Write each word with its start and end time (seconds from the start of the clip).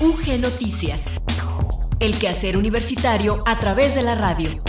UG 0.00 0.40
Noticias. 0.40 1.06
El 1.98 2.16
quehacer 2.16 2.56
universitario 2.56 3.38
a 3.46 3.58
través 3.58 3.96
de 3.96 4.02
la 4.04 4.14
radio. 4.14 4.62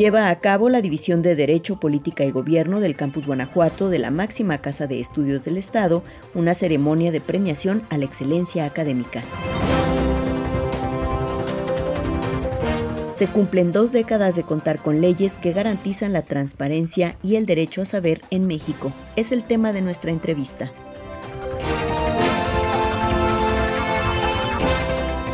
Lleva 0.00 0.30
a 0.30 0.40
cabo 0.40 0.70
la 0.70 0.80
División 0.80 1.20
de 1.20 1.36
Derecho, 1.36 1.78
Política 1.78 2.24
y 2.24 2.30
Gobierno 2.30 2.80
del 2.80 2.96
Campus 2.96 3.26
Guanajuato 3.26 3.90
de 3.90 3.98
la 3.98 4.10
máxima 4.10 4.56
Casa 4.56 4.86
de 4.86 4.98
Estudios 4.98 5.44
del 5.44 5.58
Estado 5.58 6.02
una 6.34 6.54
ceremonia 6.54 7.12
de 7.12 7.20
premiación 7.20 7.82
a 7.90 7.98
la 7.98 8.06
excelencia 8.06 8.64
académica. 8.64 9.22
Se 13.14 13.26
cumplen 13.26 13.72
dos 13.72 13.92
décadas 13.92 14.36
de 14.36 14.42
contar 14.42 14.80
con 14.80 15.02
leyes 15.02 15.36
que 15.36 15.52
garantizan 15.52 16.14
la 16.14 16.22
transparencia 16.22 17.16
y 17.22 17.36
el 17.36 17.44
derecho 17.44 17.82
a 17.82 17.84
saber 17.84 18.22
en 18.30 18.46
México. 18.46 18.94
Es 19.16 19.32
el 19.32 19.42
tema 19.42 19.74
de 19.74 19.82
nuestra 19.82 20.12
entrevista. 20.12 20.72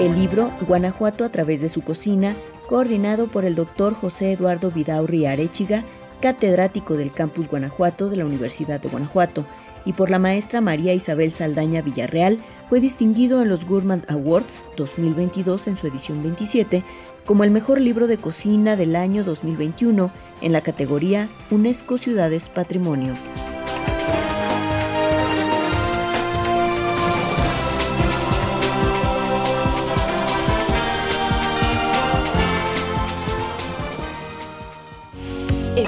El 0.01 0.19
libro 0.19 0.51
Guanajuato 0.67 1.25
a 1.25 1.29
través 1.29 1.61
de 1.61 1.69
su 1.69 1.83
cocina 1.83 2.35
coordinado 2.69 3.29
por 3.29 3.45
el 3.45 3.55
doctor 3.55 3.95
José 3.95 4.33
Eduardo 4.33 4.71
Vidaurri 4.71 5.27
Arechiga, 5.27 5.85
catedrático 6.21 6.97
del 6.97 7.13
Campus 7.13 7.49
Guanajuato 7.49 8.09
de 8.09 8.17
la 8.17 8.27
Universidad 8.27 8.81
de 8.81 8.89
Guanajuato, 8.89 9.45
y 9.85 9.93
por 9.93 10.11
la 10.11 10.19
maestra 10.19 10.61
María 10.61 10.93
Isabel 10.95 11.31
Saldaña 11.31 11.81
Villarreal, 11.81 12.39
fue 12.69 12.81
distinguido 12.81 13.41
en 13.41 13.49
los 13.49 13.65
Gourmand 13.65 14.05
Awards 14.11 14.65
2022 14.77 15.69
en 15.69 15.77
su 15.77 15.87
edición 15.87 16.23
27 16.23 16.83
como 17.25 17.45
el 17.45 17.51
mejor 17.51 17.81
libro 17.81 18.07
de 18.07 18.19
cocina 18.19 18.77
del 18.77 18.97
año 18.97 19.25
2021 19.25 20.11
en 20.43 20.53
la 20.53 20.61
categoría 20.61 21.29
UNESCO 21.51 21.99
Ciudades 21.99 22.49
Patrimonio. 22.49 23.15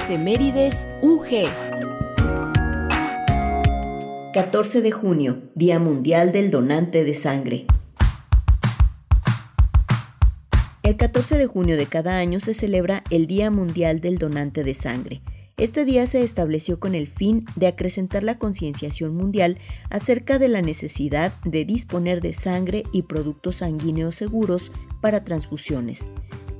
Efemérides 0.09 0.87
UG. 1.03 1.27
14 4.33 4.81
de 4.81 4.91
junio, 4.91 5.43
Día 5.53 5.77
Mundial 5.77 6.31
del 6.31 6.49
Donante 6.49 7.03
de 7.03 7.13
Sangre. 7.13 7.67
El 10.81 10.97
14 10.97 11.37
de 11.37 11.45
junio 11.45 11.77
de 11.77 11.85
cada 11.85 12.17
año 12.17 12.39
se 12.39 12.55
celebra 12.55 13.03
el 13.11 13.27
Día 13.27 13.51
Mundial 13.51 13.99
del 13.99 14.17
Donante 14.17 14.63
de 14.63 14.73
Sangre. 14.73 15.21
Este 15.57 15.85
día 15.85 16.07
se 16.07 16.23
estableció 16.23 16.79
con 16.79 16.95
el 16.95 17.05
fin 17.05 17.45
de 17.55 17.67
acrecentar 17.67 18.23
la 18.23 18.39
concienciación 18.39 19.13
mundial 19.15 19.59
acerca 19.91 20.39
de 20.39 20.47
la 20.47 20.63
necesidad 20.63 21.39
de 21.43 21.65
disponer 21.65 22.19
de 22.21 22.33
sangre 22.33 22.81
y 22.91 23.03
productos 23.03 23.57
sanguíneos 23.57 24.15
seguros 24.15 24.71
para 25.01 25.23
transfusiones. 25.23 26.09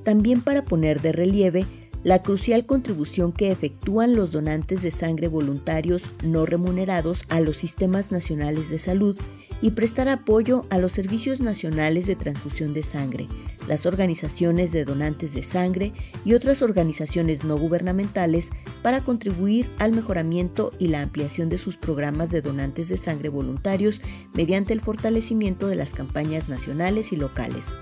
También 0.03 0.41
para 0.41 0.65
poner 0.65 1.01
de 1.01 1.13
relieve 1.13 1.65
la 2.03 2.21
crucial 2.23 2.65
contribución 2.65 3.31
que 3.31 3.51
efectúan 3.51 4.15
los 4.15 4.31
donantes 4.31 4.81
de 4.81 4.91
sangre 4.91 5.27
voluntarios 5.27 6.11
no 6.23 6.45
remunerados 6.45 7.25
a 7.29 7.39
los 7.41 7.57
sistemas 7.57 8.11
nacionales 8.11 8.69
de 8.69 8.79
salud 8.79 9.17
y 9.61 9.71
prestar 9.71 10.07
apoyo 10.07 10.65
a 10.69 10.77
los 10.77 10.93
servicios 10.93 11.41
nacionales 11.41 12.07
de 12.07 12.15
transfusión 12.15 12.73
de 12.73 12.83
sangre, 12.83 13.27
las 13.67 13.85
organizaciones 13.85 14.71
de 14.71 14.85
donantes 14.85 15.33
de 15.33 15.43
sangre 15.43 15.91
y 16.23 16.33
otras 16.33 16.61
organizaciones 16.61 17.43
no 17.43 17.57
gubernamentales 17.57 18.51
para 18.81 19.03
contribuir 19.03 19.69
al 19.77 19.91
mejoramiento 19.91 20.71
y 20.79 20.87
la 20.87 21.01
ampliación 21.01 21.49
de 21.49 21.57
sus 21.57 21.75
programas 21.75 22.31
de 22.31 22.41
donantes 22.41 22.87
de 22.87 22.97
sangre 22.97 23.27
voluntarios 23.27 24.01
mediante 24.33 24.73
el 24.73 24.79
fortalecimiento 24.79 25.67
de 25.67 25.75
las 25.75 25.93
campañas 25.93 26.47
nacionales 26.47 27.11
y 27.11 27.17
locales. 27.17 27.77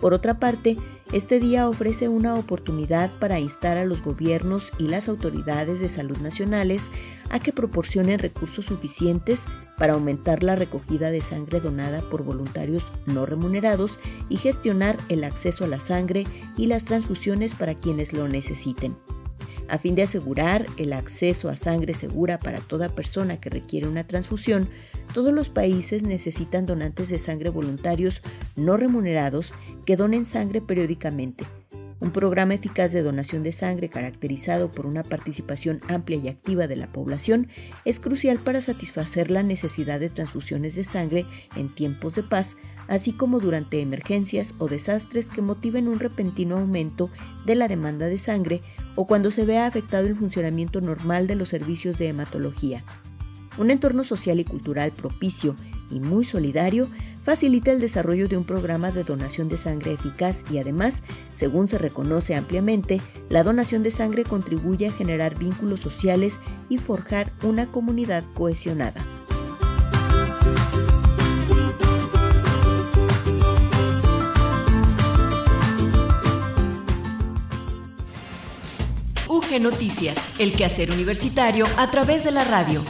Por 0.00 0.14
otra 0.14 0.38
parte, 0.38 0.76
este 1.12 1.40
día 1.40 1.68
ofrece 1.68 2.08
una 2.08 2.34
oportunidad 2.34 3.10
para 3.18 3.40
instar 3.40 3.78
a 3.78 3.84
los 3.84 4.02
gobiernos 4.02 4.72
y 4.78 4.86
las 4.86 5.08
autoridades 5.08 5.80
de 5.80 5.88
salud 5.88 6.18
nacionales 6.18 6.92
a 7.30 7.40
que 7.40 7.52
proporcionen 7.52 8.18
recursos 8.18 8.66
suficientes 8.66 9.46
para 9.76 9.94
aumentar 9.94 10.42
la 10.42 10.54
recogida 10.54 11.10
de 11.10 11.20
sangre 11.20 11.60
donada 11.60 12.00
por 12.02 12.22
voluntarios 12.22 12.92
no 13.06 13.26
remunerados 13.26 13.98
y 14.28 14.36
gestionar 14.36 14.98
el 15.08 15.24
acceso 15.24 15.64
a 15.64 15.68
la 15.68 15.80
sangre 15.80 16.24
y 16.56 16.66
las 16.66 16.84
transfusiones 16.84 17.54
para 17.54 17.74
quienes 17.74 18.12
lo 18.12 18.28
necesiten. 18.28 18.96
A 19.68 19.78
fin 19.78 19.94
de 19.94 20.02
asegurar 20.02 20.66
el 20.76 20.92
acceso 20.92 21.48
a 21.48 21.56
sangre 21.56 21.92
segura 21.92 22.38
para 22.38 22.60
toda 22.60 22.88
persona 22.88 23.38
que 23.40 23.50
requiere 23.50 23.86
una 23.86 24.06
transfusión, 24.06 24.68
todos 25.12 25.32
los 25.32 25.50
países 25.50 26.02
necesitan 26.02 26.66
donantes 26.66 27.08
de 27.08 27.18
sangre 27.18 27.50
voluntarios 27.50 28.22
no 28.56 28.76
remunerados 28.76 29.54
que 29.84 29.96
donen 29.96 30.26
sangre 30.26 30.60
periódicamente. 30.60 31.44
Un 32.00 32.12
programa 32.12 32.54
eficaz 32.54 32.92
de 32.92 33.02
donación 33.02 33.42
de 33.42 33.50
sangre 33.50 33.88
caracterizado 33.88 34.70
por 34.70 34.86
una 34.86 35.02
participación 35.02 35.80
amplia 35.88 36.18
y 36.18 36.28
activa 36.28 36.68
de 36.68 36.76
la 36.76 36.92
población 36.92 37.48
es 37.84 37.98
crucial 37.98 38.38
para 38.38 38.60
satisfacer 38.60 39.32
la 39.32 39.42
necesidad 39.42 39.98
de 39.98 40.08
transfusiones 40.08 40.76
de 40.76 40.84
sangre 40.84 41.26
en 41.56 41.74
tiempos 41.74 42.14
de 42.14 42.22
paz, 42.22 42.56
así 42.86 43.12
como 43.12 43.40
durante 43.40 43.80
emergencias 43.80 44.54
o 44.58 44.68
desastres 44.68 45.28
que 45.28 45.42
motiven 45.42 45.88
un 45.88 45.98
repentino 45.98 46.56
aumento 46.56 47.10
de 47.46 47.56
la 47.56 47.66
demanda 47.66 48.06
de 48.06 48.18
sangre 48.18 48.62
o 48.94 49.08
cuando 49.08 49.32
se 49.32 49.44
vea 49.44 49.66
afectado 49.66 50.06
el 50.06 50.14
funcionamiento 50.14 50.80
normal 50.80 51.26
de 51.26 51.34
los 51.34 51.48
servicios 51.48 51.98
de 51.98 52.08
hematología. 52.08 52.84
Un 53.58 53.72
entorno 53.72 54.04
social 54.04 54.38
y 54.38 54.44
cultural 54.44 54.92
propicio 54.92 55.56
y 55.90 56.00
muy 56.00 56.24
solidario 56.24 56.88
facilita 57.22 57.72
el 57.72 57.80
desarrollo 57.80 58.28
de 58.28 58.36
un 58.36 58.44
programa 58.44 58.92
de 58.92 59.04
donación 59.04 59.48
de 59.48 59.58
sangre 59.58 59.92
eficaz 59.92 60.44
y 60.50 60.58
además, 60.58 61.02
según 61.34 61.66
se 61.66 61.76
reconoce 61.76 62.36
ampliamente, 62.36 63.00
la 63.28 63.42
donación 63.42 63.82
de 63.82 63.90
sangre 63.90 64.24
contribuye 64.24 64.86
a 64.86 64.92
generar 64.92 65.38
vínculos 65.38 65.80
sociales 65.80 66.40
y 66.68 66.78
forjar 66.78 67.32
una 67.42 67.70
comunidad 67.70 68.24
cohesionada. 68.34 69.04
UG 79.28 79.60
Noticias, 79.60 80.16
el 80.38 80.52
quehacer 80.52 80.90
universitario 80.92 81.66
a 81.76 81.90
través 81.90 82.24
de 82.24 82.30
la 82.30 82.44
radio. 82.44 82.82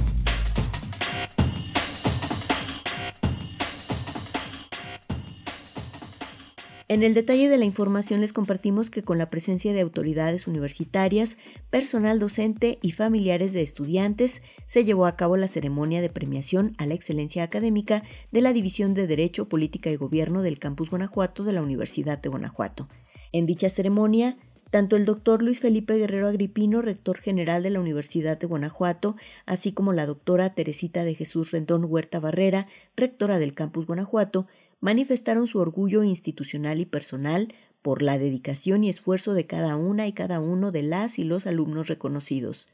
En 6.90 7.02
el 7.02 7.12
detalle 7.12 7.50
de 7.50 7.58
la 7.58 7.67
información 7.67 8.23
les 8.23 8.32
compartimos 8.32 8.88
que 8.88 9.02
con 9.02 9.19
la 9.19 9.29
presencia 9.29 9.75
de 9.75 9.82
autoridades 9.82 10.46
universitarias, 10.46 11.37
personal 11.69 12.19
docente 12.19 12.79
y 12.81 12.93
familiares 12.93 13.52
de 13.52 13.61
estudiantes, 13.61 14.40
se 14.64 14.87
llevó 14.87 15.05
a 15.05 15.14
cabo 15.14 15.37
la 15.37 15.49
ceremonia 15.49 16.00
de 16.00 16.08
premiación 16.08 16.73
a 16.79 16.87
la 16.87 16.94
excelencia 16.94 17.43
académica 17.43 18.05
de 18.32 18.40
la 18.40 18.55
División 18.55 18.94
de 18.94 19.06
Derecho, 19.06 19.50
Política 19.50 19.90
y 19.90 19.96
Gobierno 19.96 20.40
del 20.40 20.58
Campus 20.58 20.88
Guanajuato 20.88 21.44
de 21.44 21.52
la 21.52 21.61
Universidad 21.61 22.23
de 22.23 22.31
Guanajuato. 22.31 22.88
En 23.32 23.44
dicha 23.44 23.69
ceremonia, 23.69 24.38
tanto 24.70 24.96
el 24.96 25.05
doctor 25.05 25.43
Luis 25.43 25.61
Felipe 25.61 25.96
Guerrero 25.96 26.26
Agripino, 26.26 26.81
rector 26.81 27.19
general 27.19 27.62
de 27.62 27.70
la 27.70 27.81
Universidad 27.81 28.38
de 28.38 28.46
Guanajuato, 28.46 29.17
así 29.44 29.73
como 29.73 29.93
la 29.93 30.06
doctora 30.06 30.49
Teresita 30.49 31.05
de 31.05 31.14
Jesús 31.14 31.50
Rendón 31.50 31.84
Huerta 31.84 32.19
Barrera, 32.19 32.67
rectora 32.96 33.38
del 33.38 33.52
Campus 33.52 33.87
Guanajuato, 33.87 34.46
manifestaron 34.81 35.47
su 35.47 35.59
orgullo 35.59 36.05
institucional 36.05 36.81
y 36.81 36.87
personal 36.87 37.55
por 37.83 38.03
la 38.03 38.19
dedicación 38.19 38.85
y 38.85 38.89
esfuerzo 38.89 39.35
de 39.35 39.47
cada 39.47 39.77
una 39.77 40.07
y 40.07 40.13
cada 40.13 40.41
uno 40.41 40.73
de 40.73 40.83
las 40.83 41.19
y 41.19 41.25
los 41.25 41.47
alumnos 41.47 41.89
reconocidos. 41.89 42.69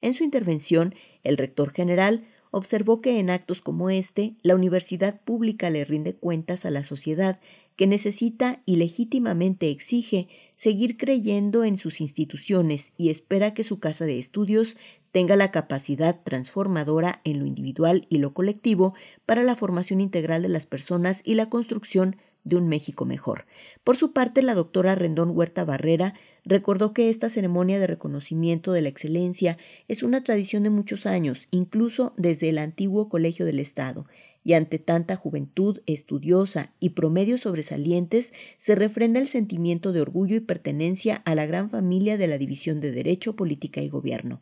En 0.00 0.14
su 0.14 0.24
intervención, 0.24 0.94
el 1.24 1.36
rector 1.36 1.72
general 1.72 2.26
observó 2.50 3.00
que 3.00 3.18
en 3.18 3.30
actos 3.30 3.60
como 3.60 3.90
este, 3.90 4.34
la 4.42 4.54
universidad 4.54 5.20
pública 5.20 5.70
le 5.70 5.84
rinde 5.84 6.14
cuentas 6.14 6.64
a 6.64 6.70
la 6.70 6.82
sociedad 6.82 7.40
que 7.76 7.86
necesita 7.86 8.62
y 8.64 8.76
legítimamente 8.76 9.70
exige 9.70 10.28
seguir 10.54 10.96
creyendo 10.96 11.64
en 11.64 11.76
sus 11.76 12.00
instituciones 12.00 12.92
y 12.96 13.10
espera 13.10 13.54
que 13.54 13.64
su 13.64 13.78
casa 13.78 14.04
de 14.04 14.18
estudios 14.18 14.76
tenga 15.18 15.34
la 15.34 15.50
capacidad 15.50 16.16
transformadora 16.22 17.20
en 17.24 17.40
lo 17.40 17.46
individual 17.46 18.06
y 18.08 18.18
lo 18.18 18.34
colectivo 18.34 18.94
para 19.26 19.42
la 19.42 19.56
formación 19.56 20.00
integral 20.00 20.42
de 20.42 20.48
las 20.48 20.64
personas 20.64 21.22
y 21.24 21.34
la 21.34 21.48
construcción 21.50 22.14
de 22.44 22.54
un 22.54 22.68
México 22.68 23.04
mejor. 23.04 23.44
Por 23.82 23.96
su 23.96 24.12
parte, 24.12 24.42
la 24.42 24.54
doctora 24.54 24.94
Rendón 24.94 25.36
Huerta 25.36 25.64
Barrera 25.64 26.14
recordó 26.44 26.92
que 26.92 27.08
esta 27.08 27.30
ceremonia 27.30 27.80
de 27.80 27.88
reconocimiento 27.88 28.72
de 28.72 28.82
la 28.82 28.90
excelencia 28.90 29.58
es 29.88 30.04
una 30.04 30.22
tradición 30.22 30.62
de 30.62 30.70
muchos 30.70 31.04
años, 31.04 31.48
incluso 31.50 32.14
desde 32.16 32.50
el 32.50 32.58
antiguo 32.58 33.08
Colegio 33.08 33.44
del 33.44 33.58
Estado, 33.58 34.06
y 34.44 34.52
ante 34.52 34.78
tanta 34.78 35.16
juventud 35.16 35.80
estudiosa 35.86 36.72
y 36.78 36.90
promedios 36.90 37.40
sobresalientes, 37.40 38.32
se 38.56 38.76
refrenda 38.76 39.18
el 39.18 39.26
sentimiento 39.26 39.90
de 39.90 40.00
orgullo 40.00 40.36
y 40.36 40.40
pertenencia 40.40 41.16
a 41.16 41.34
la 41.34 41.44
gran 41.44 41.70
familia 41.70 42.16
de 42.16 42.28
la 42.28 42.38
División 42.38 42.80
de 42.80 42.92
Derecho, 42.92 43.34
Política 43.34 43.80
y 43.80 43.88
Gobierno. 43.88 44.40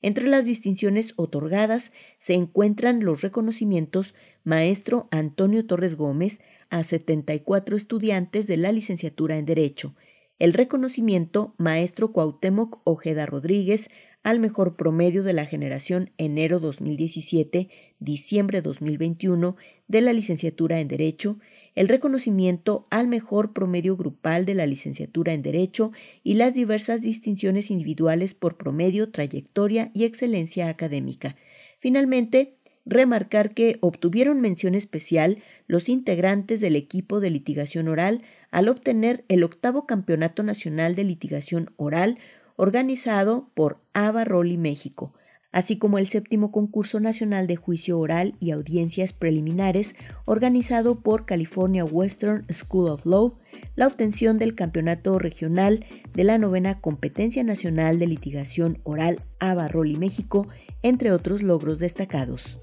Entre 0.00 0.28
las 0.28 0.44
distinciones 0.44 1.12
otorgadas 1.16 1.92
se 2.18 2.34
encuentran 2.34 3.04
los 3.04 3.20
reconocimientos 3.20 4.14
Maestro 4.44 5.08
Antonio 5.10 5.66
Torres 5.66 5.96
Gómez 5.96 6.40
a 6.70 6.84
74 6.84 7.76
estudiantes 7.76 8.46
de 8.46 8.58
la 8.58 8.70
licenciatura 8.70 9.38
en 9.38 9.44
Derecho, 9.44 9.96
el 10.38 10.52
reconocimiento 10.52 11.54
Maestro 11.58 12.12
Cuauhtémoc 12.12 12.80
Ojeda 12.84 13.26
Rodríguez 13.26 13.90
al 14.22 14.38
mejor 14.38 14.76
promedio 14.76 15.24
de 15.24 15.32
la 15.32 15.46
generación 15.46 16.12
enero 16.16 16.60
2017-diciembre 16.60 18.62
2021 18.62 19.56
de 19.88 20.00
la 20.00 20.12
licenciatura 20.12 20.78
en 20.80 20.88
Derecho 20.88 21.38
el 21.78 21.86
reconocimiento 21.86 22.88
al 22.90 23.06
mejor 23.06 23.52
promedio 23.52 23.96
grupal 23.96 24.44
de 24.44 24.54
la 24.54 24.66
licenciatura 24.66 25.32
en 25.32 25.42
Derecho 25.42 25.92
y 26.24 26.34
las 26.34 26.54
diversas 26.54 27.02
distinciones 27.02 27.70
individuales 27.70 28.34
por 28.34 28.56
promedio, 28.56 29.10
trayectoria 29.12 29.92
y 29.94 30.02
excelencia 30.02 30.70
académica. 30.70 31.36
Finalmente, 31.78 32.56
remarcar 32.84 33.54
que 33.54 33.78
obtuvieron 33.80 34.40
mención 34.40 34.74
especial 34.74 35.38
los 35.68 35.88
integrantes 35.88 36.60
del 36.60 36.74
equipo 36.74 37.20
de 37.20 37.30
litigación 37.30 37.86
oral 37.86 38.22
al 38.50 38.68
obtener 38.68 39.24
el 39.28 39.44
octavo 39.44 39.86
Campeonato 39.86 40.42
Nacional 40.42 40.96
de 40.96 41.04
Litigación 41.04 41.70
Oral 41.76 42.18
organizado 42.56 43.52
por 43.54 43.78
Ava 43.92 44.24
Roli 44.24 44.56
México, 44.56 45.14
así 45.52 45.78
como 45.78 45.98
el 45.98 46.06
séptimo 46.06 46.52
concurso 46.52 47.00
nacional 47.00 47.46
de 47.46 47.56
juicio 47.56 47.98
oral 47.98 48.34
y 48.38 48.50
audiencias 48.50 49.12
preliminares 49.12 49.96
organizado 50.24 51.00
por 51.00 51.26
California 51.26 51.84
Western 51.84 52.46
School 52.52 52.88
of 52.88 53.06
Law, 53.06 53.38
la 53.74 53.86
obtención 53.86 54.38
del 54.38 54.54
campeonato 54.54 55.18
regional 55.18 55.86
de 56.14 56.24
la 56.24 56.38
novena 56.38 56.80
competencia 56.80 57.42
nacional 57.44 57.98
de 57.98 58.06
litigación 58.06 58.80
oral 58.84 59.22
Abarroli 59.38 59.96
México, 59.96 60.48
entre 60.82 61.12
otros 61.12 61.42
logros 61.42 61.78
destacados. 61.78 62.60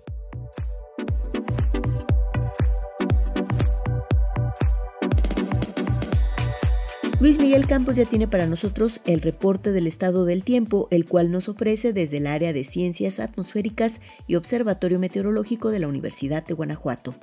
Luis 7.25 7.39
Miguel 7.39 7.65
Campos 7.65 7.95
ya 7.95 8.05
tiene 8.05 8.27
para 8.27 8.45
nosotros 8.45 9.01
el 9.03 9.19
reporte 9.19 9.71
del 9.71 9.87
estado 9.87 10.25
del 10.25 10.43
tiempo, 10.43 10.87
el 10.91 11.07
cual 11.07 11.31
nos 11.31 11.49
ofrece 11.49 11.91
desde 11.91 12.17
el 12.17 12.27
área 12.27 12.53
de 12.53 12.63
ciencias 12.63 13.19
atmosféricas 13.19 13.99
y 14.27 14.35
observatorio 14.35 14.99
meteorológico 14.99 15.71
de 15.71 15.79
la 15.79 15.87
Universidad 15.87 16.45
de 16.45 16.53
Guanajuato. 16.53 17.15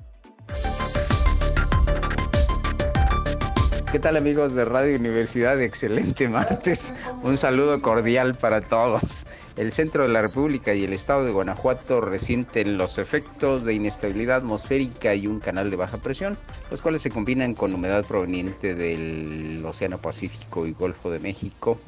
¿Qué 3.92 3.98
tal 3.98 4.16
amigos 4.16 4.54
de 4.54 4.64
Radio 4.64 4.96
Universidad? 4.96 5.60
Excelente 5.60 6.26
martes. 6.26 6.94
Un 7.22 7.36
saludo 7.36 7.82
cordial 7.82 8.34
para 8.34 8.62
todos. 8.62 9.26
El 9.54 9.70
centro 9.70 10.04
de 10.04 10.08
la 10.08 10.22
República 10.22 10.72
y 10.72 10.84
el 10.84 10.94
estado 10.94 11.26
de 11.26 11.30
Guanajuato 11.30 12.00
resienten 12.00 12.78
los 12.78 12.96
efectos 12.96 13.66
de 13.66 13.74
inestabilidad 13.74 14.38
atmosférica 14.38 15.14
y 15.14 15.26
un 15.26 15.40
canal 15.40 15.70
de 15.70 15.76
baja 15.76 15.98
presión, 15.98 16.38
los 16.70 16.80
cuales 16.80 17.02
se 17.02 17.10
combinan 17.10 17.52
con 17.52 17.74
humedad 17.74 18.02
proveniente 18.06 18.74
del 18.74 19.62
Océano 19.62 19.98
Pacífico 19.98 20.66
y 20.66 20.72
Golfo 20.72 21.10
de 21.10 21.20
México. 21.20 21.78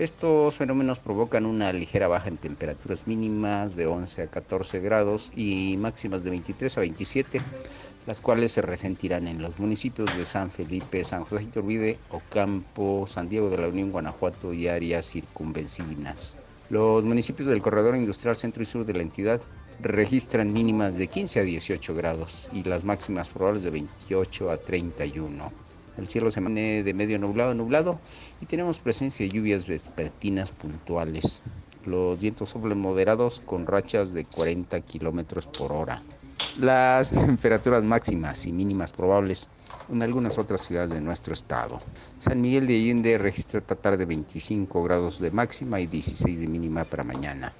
Estos 0.00 0.56
fenómenos 0.56 0.98
provocan 0.98 1.46
una 1.46 1.72
ligera 1.72 2.08
baja 2.08 2.28
en 2.28 2.36
temperaturas 2.36 3.06
mínimas 3.06 3.76
de 3.76 3.86
11 3.86 4.22
a 4.22 4.26
14 4.26 4.80
grados 4.80 5.32
y 5.34 5.76
máximas 5.78 6.22
de 6.22 6.30
23 6.30 6.76
a 6.76 6.80
27 6.80 7.40
las 8.06 8.20
cuales 8.20 8.52
se 8.52 8.62
resentirán 8.62 9.26
en 9.26 9.42
los 9.42 9.58
municipios 9.58 10.16
de 10.16 10.24
San 10.24 10.50
Felipe, 10.50 11.04
San 11.04 11.24
José 11.24 11.36
de 11.36 11.42
Iturbide, 11.44 11.98
Ocampo, 12.10 13.06
San 13.06 13.28
Diego 13.28 13.50
de 13.50 13.58
la 13.58 13.68
Unión, 13.68 13.90
Guanajuato 13.90 14.52
y 14.52 14.68
áreas 14.68 15.06
circunvecinas. 15.10 16.36
Los 16.70 17.04
municipios 17.04 17.48
del 17.48 17.62
corredor 17.62 17.96
industrial 17.96 18.36
centro 18.36 18.62
y 18.62 18.66
sur 18.66 18.84
de 18.84 18.94
la 18.94 19.02
entidad 19.02 19.40
registran 19.80 20.52
mínimas 20.52 20.96
de 20.96 21.08
15 21.08 21.40
a 21.40 21.42
18 21.42 21.94
grados 21.94 22.48
y 22.52 22.62
las 22.62 22.84
máximas 22.84 23.28
probables 23.28 23.62
de 23.62 23.70
28 23.70 24.50
a 24.50 24.56
31. 24.56 25.52
El 25.98 26.06
cielo 26.06 26.30
se 26.30 26.40
mantiene 26.40 26.82
de 26.82 26.94
medio 26.94 27.18
nublado 27.18 27.52
a 27.52 27.54
nublado 27.54 27.98
y 28.40 28.46
tenemos 28.46 28.80
presencia 28.80 29.24
de 29.24 29.32
lluvias 29.32 29.66
vespertinas 29.66 30.50
puntuales. 30.50 31.42
Los 31.84 32.18
vientos 32.20 32.50
soplan 32.50 32.80
moderados 32.80 33.40
con 33.40 33.66
rachas 33.66 34.12
de 34.12 34.24
40 34.24 34.80
kilómetros 34.80 35.46
por 35.46 35.72
hora. 35.72 36.02
Las 36.56 37.10
temperaturas 37.26 37.82
máximas 37.84 38.46
y 38.46 38.52
mínimas 38.52 38.92
probables 38.92 39.48
en 39.88 40.02
algunas 40.02 40.38
otras 40.38 40.62
ciudades 40.62 40.90
de 40.90 41.00
nuestro 41.00 41.32
estado. 41.32 41.80
San 42.18 42.40
Miguel 42.40 42.66
de 42.66 42.74
Allende 42.76 43.18
registra 43.18 43.60
esta 43.60 43.76
tarde 43.76 44.04
25 44.04 44.82
grados 44.82 45.18
de 45.20 45.30
máxima 45.30 45.80
y 45.80 45.86
16 45.86 46.40
de 46.40 46.46
mínima 46.46 46.84
para 46.84 47.04
mañana. 47.04 47.52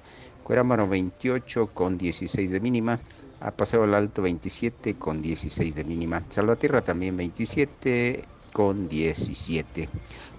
Cuerámaro 0.43 0.87
28 0.87 1.67
con 1.73 1.97
16 1.97 2.51
de 2.51 2.59
mínima. 2.59 2.99
A 3.39 3.51
Paseo 3.51 3.83
al 3.83 3.93
Alto 3.93 4.23
27 4.23 4.97
con 4.97 5.21
16 5.21 5.75
de 5.75 5.83
mínima. 5.83 6.25
Salvatierra 6.29 6.81
también 6.81 7.15
27 7.15 8.27
con 8.51 8.87
17. 8.87 9.89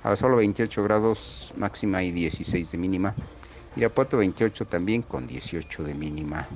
Abasolo 0.03 0.39
28 0.39 0.83
grados 0.83 1.53
máxima 1.57 2.03
y 2.03 2.11
16 2.11 2.73
de 2.73 2.79
mínima. 2.79 3.15
Irapuato 3.77 4.17
28 4.17 4.67
también 4.67 5.03
con 5.03 5.27
18 5.27 5.85
de 5.85 5.95
mínima. 5.95 6.49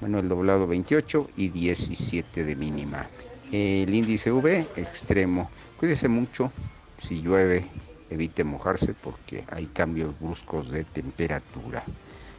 Bueno, 0.00 0.18
el 0.18 0.28
doblado 0.28 0.66
28 0.66 1.30
y 1.36 1.48
17 1.48 2.44
de 2.44 2.56
mínima. 2.56 3.06
El 3.50 3.94
índice 3.94 4.30
V 4.30 4.66
extremo. 4.76 5.50
Cuídese 5.78 6.08
mucho. 6.08 6.52
Si 6.98 7.22
llueve, 7.22 7.66
evite 8.10 8.44
mojarse 8.44 8.94
porque 8.94 9.44
hay 9.50 9.66
cambios 9.66 10.18
bruscos 10.18 10.70
de 10.70 10.84
temperatura. 10.84 11.82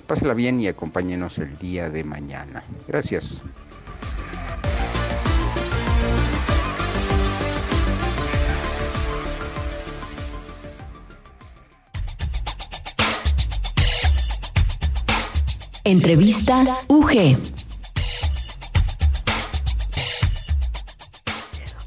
Pásela 0.06 0.34
bien 0.34 0.60
y 0.62 0.68
acompáñenos 0.68 1.38
el 1.40 1.58
día 1.58 1.90
de 1.90 2.04
mañana. 2.04 2.64
Gracias. 2.88 3.44
Entrevista 15.88 16.66
UG. 16.90 17.38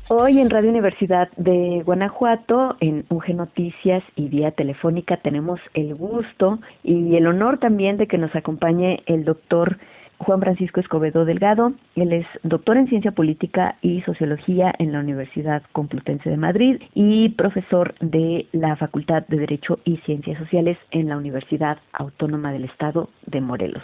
Hoy 0.08 0.38
en 0.38 0.48
Radio 0.48 0.70
Universidad 0.70 1.28
de 1.36 1.82
Guanajuato, 1.84 2.78
en 2.80 3.04
UG 3.10 3.34
Noticias 3.34 4.02
y 4.16 4.28
vía 4.28 4.52
telefónica, 4.52 5.18
tenemos 5.18 5.60
el 5.74 5.94
gusto 5.94 6.60
y 6.82 7.14
el 7.16 7.26
honor 7.26 7.58
también 7.58 7.98
de 7.98 8.06
que 8.06 8.16
nos 8.16 8.34
acompañe 8.34 9.02
el 9.04 9.26
doctor 9.26 9.76
Juan 10.20 10.40
Francisco 10.40 10.80
Escobedo 10.80 11.24
Delgado. 11.24 11.72
Él 11.96 12.12
es 12.12 12.26
doctor 12.42 12.76
en 12.76 12.88
Ciencia 12.88 13.12
Política 13.12 13.76
y 13.80 14.02
Sociología 14.02 14.72
en 14.78 14.92
la 14.92 15.00
Universidad 15.00 15.62
Complutense 15.72 16.28
de 16.28 16.36
Madrid 16.36 16.80
y 16.94 17.30
profesor 17.30 17.94
de 18.00 18.46
la 18.52 18.76
Facultad 18.76 19.26
de 19.28 19.38
Derecho 19.38 19.78
y 19.84 19.96
Ciencias 19.98 20.38
Sociales 20.38 20.76
en 20.90 21.08
la 21.08 21.16
Universidad 21.16 21.78
Autónoma 21.92 22.52
del 22.52 22.64
Estado 22.64 23.08
de 23.26 23.40
Morelos. 23.40 23.82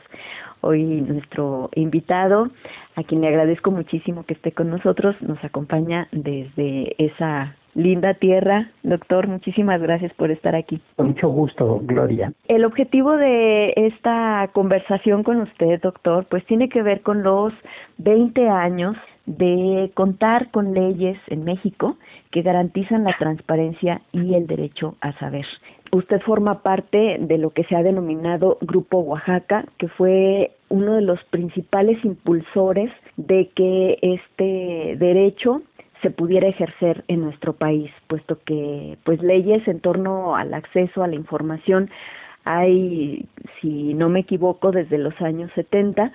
Hoy 0.60 0.82
nuestro 0.84 1.70
invitado, 1.74 2.50
a 2.96 3.02
quien 3.02 3.22
le 3.22 3.28
agradezco 3.28 3.70
muchísimo 3.70 4.24
que 4.24 4.34
esté 4.34 4.52
con 4.52 4.68
nosotros, 4.68 5.16
nos 5.22 5.42
acompaña 5.42 6.08
desde 6.12 6.94
esa 6.98 7.56
linda 7.76 8.14
tierra. 8.14 8.70
Doctor, 8.82 9.28
muchísimas 9.28 9.80
gracias 9.80 10.12
por 10.14 10.30
estar 10.30 10.56
aquí. 10.56 10.80
Con 10.96 11.08
mucho 11.08 11.28
gusto, 11.28 11.80
Gloria. 11.84 12.32
El 12.48 12.64
objetivo 12.64 13.16
de 13.16 13.72
esta 13.76 14.48
conversación 14.52 15.22
con 15.22 15.42
usted, 15.42 15.80
doctor, 15.80 16.26
pues 16.28 16.44
tiene 16.46 16.68
que 16.68 16.82
ver 16.82 17.02
con 17.02 17.22
los 17.22 17.52
20 17.98 18.48
años 18.48 18.96
de 19.26 19.90
contar 19.94 20.50
con 20.50 20.72
leyes 20.72 21.18
en 21.28 21.44
México 21.44 21.96
que 22.30 22.42
garantizan 22.42 23.04
la 23.04 23.16
transparencia 23.18 24.00
y 24.12 24.34
el 24.34 24.46
derecho 24.46 24.96
a 25.00 25.12
saber. 25.18 25.46
Usted 25.92 26.20
forma 26.20 26.62
parte 26.62 27.18
de 27.20 27.38
lo 27.38 27.50
que 27.50 27.64
se 27.64 27.76
ha 27.76 27.82
denominado 27.82 28.58
Grupo 28.60 28.98
Oaxaca, 28.98 29.66
que 29.78 29.88
fue 29.88 30.52
uno 30.68 30.94
de 30.94 31.02
los 31.02 31.22
principales 31.24 32.04
impulsores 32.04 32.90
de 33.16 33.48
que 33.54 33.98
este 34.02 34.96
derecho 34.96 35.62
se 36.06 36.12
pudiera 36.12 36.48
ejercer 36.48 37.02
en 37.08 37.22
nuestro 37.22 37.54
país, 37.54 37.90
puesto 38.06 38.38
que 38.44 38.96
pues 39.02 39.20
leyes 39.24 39.66
en 39.66 39.80
torno 39.80 40.36
al 40.36 40.54
acceso 40.54 41.02
a 41.02 41.08
la 41.08 41.16
información 41.16 41.90
hay, 42.44 43.26
si 43.60 43.92
no 43.92 44.08
me 44.08 44.20
equivoco, 44.20 44.70
desde 44.70 44.98
los 44.98 45.20
años 45.20 45.50
70, 45.56 46.12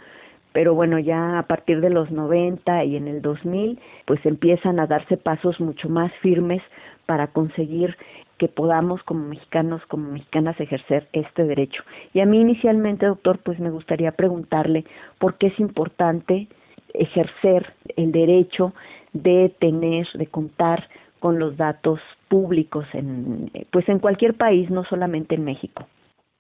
pero 0.54 0.76
bueno, 0.76 0.98
ya 0.98 1.40
a 1.40 1.44
partir 1.44 1.82
de 1.82 1.90
los 1.90 2.10
90 2.10 2.86
y 2.86 2.96
en 2.96 3.10
el 3.10 3.22
2000, 3.22 3.80
pues 4.06 4.26
empiezan 4.26 4.80
a 4.80 4.88
darse 4.88 5.18
pasos 5.18 5.60
mucho 5.60 5.90
más 5.90 6.10
firmes 6.22 6.62
para 7.06 7.28
conseguir 7.28 7.98
que 8.38 8.48
podamos 8.48 9.04
como 9.04 9.28
mexicanos, 9.28 9.82
como 9.88 10.10
mexicanas 10.10 10.58
ejercer 10.62 11.10
este 11.12 11.44
derecho. 11.44 11.84
Y 12.14 12.22
a 12.22 12.26
mí 12.26 12.40
inicialmente, 12.40 13.08
doctor, 13.08 13.40
pues 13.40 13.60
me 13.60 13.72
gustaría 13.72 14.14
preguntarle 14.14 14.86
por 15.20 15.38
qué 15.38 15.48
es 15.48 15.60
importante 15.60 16.48
ejercer 16.94 17.74
el 17.98 18.14
derecho 18.14 18.74
de 19.14 19.54
tener, 19.60 20.08
de 20.14 20.28
contar 20.28 20.88
con 21.20 21.40
los 21.40 21.56
datos 21.58 22.00
públicos 22.30 22.86
en, 22.94 23.52
pues 23.72 23.88
en 23.90 24.00
cualquier 24.00 24.36
país, 24.36 24.70
no 24.70 24.84
solamente 24.86 25.36
en 25.36 25.46
México. 25.46 25.86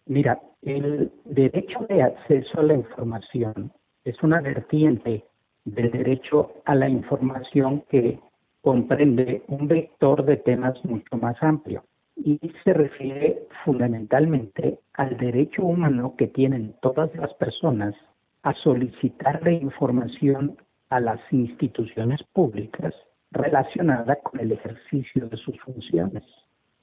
Mira, 0.07 0.39
el 0.63 1.11
derecho 1.25 1.85
de 1.87 2.01
acceso 2.01 2.59
a 2.59 2.63
la 2.63 2.73
información 2.73 3.71
es 4.03 4.21
una 4.23 4.41
vertiente 4.41 5.23
del 5.65 5.91
derecho 5.91 6.53
a 6.65 6.75
la 6.75 6.89
información 6.89 7.83
que 7.89 8.19
comprende 8.61 9.43
un 9.47 9.67
vector 9.67 10.25
de 10.25 10.37
temas 10.37 10.83
mucho 10.85 11.17
más 11.17 11.41
amplio 11.41 11.83
y 12.15 12.39
se 12.63 12.73
refiere 12.73 13.47
fundamentalmente 13.63 14.79
al 14.93 15.17
derecho 15.17 15.63
humano 15.63 16.15
que 16.17 16.27
tienen 16.27 16.75
todas 16.81 17.13
las 17.15 17.33
personas 17.35 17.95
a 18.43 18.53
solicitar 18.55 19.41
la 19.43 19.51
información 19.51 20.57
a 20.91 20.99
las 20.99 21.19
instituciones 21.31 22.21
públicas 22.33 22.93
relacionada 23.31 24.17
con 24.17 24.39
el 24.39 24.51
ejercicio 24.51 25.27
de 25.27 25.37
sus 25.37 25.59
funciones. 25.61 26.23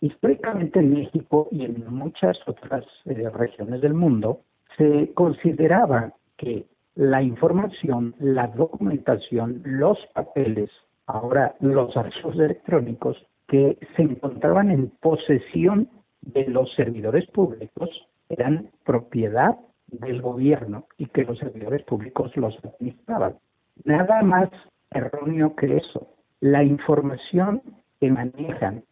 Históricamente 0.00 0.80
en 0.80 0.94
México 0.94 1.48
y 1.52 1.64
en 1.64 1.84
muchas 1.92 2.38
otras 2.46 2.84
eh, 3.04 3.28
regiones 3.30 3.80
del 3.82 3.94
mundo 3.94 4.40
se 4.76 5.12
consideraba 5.12 6.14
que 6.36 6.66
la 6.94 7.22
información, 7.22 8.14
la 8.18 8.46
documentación, 8.46 9.60
los 9.64 9.98
papeles, 10.14 10.70
ahora 11.06 11.54
los 11.60 11.96
archivos 11.96 12.34
electrónicos 12.36 13.16
que 13.46 13.78
se 13.96 14.02
encontraban 14.02 14.70
en 14.70 14.88
posesión 15.00 15.90
de 16.22 16.46
los 16.48 16.72
servidores 16.74 17.26
públicos 17.30 17.90
eran 18.28 18.70
propiedad 18.84 19.58
del 19.86 20.22
gobierno 20.22 20.86
y 20.96 21.06
que 21.06 21.24
los 21.24 21.38
servidores 21.38 21.82
públicos 21.84 22.34
los 22.36 22.56
administraban. 22.64 23.36
Nada 23.84 24.22
más 24.22 24.48
erróneo 24.90 25.54
que 25.56 25.76
eso. 25.76 26.08
La 26.40 26.62
información 26.62 27.62
que 28.00 28.10
manejan 28.10 28.84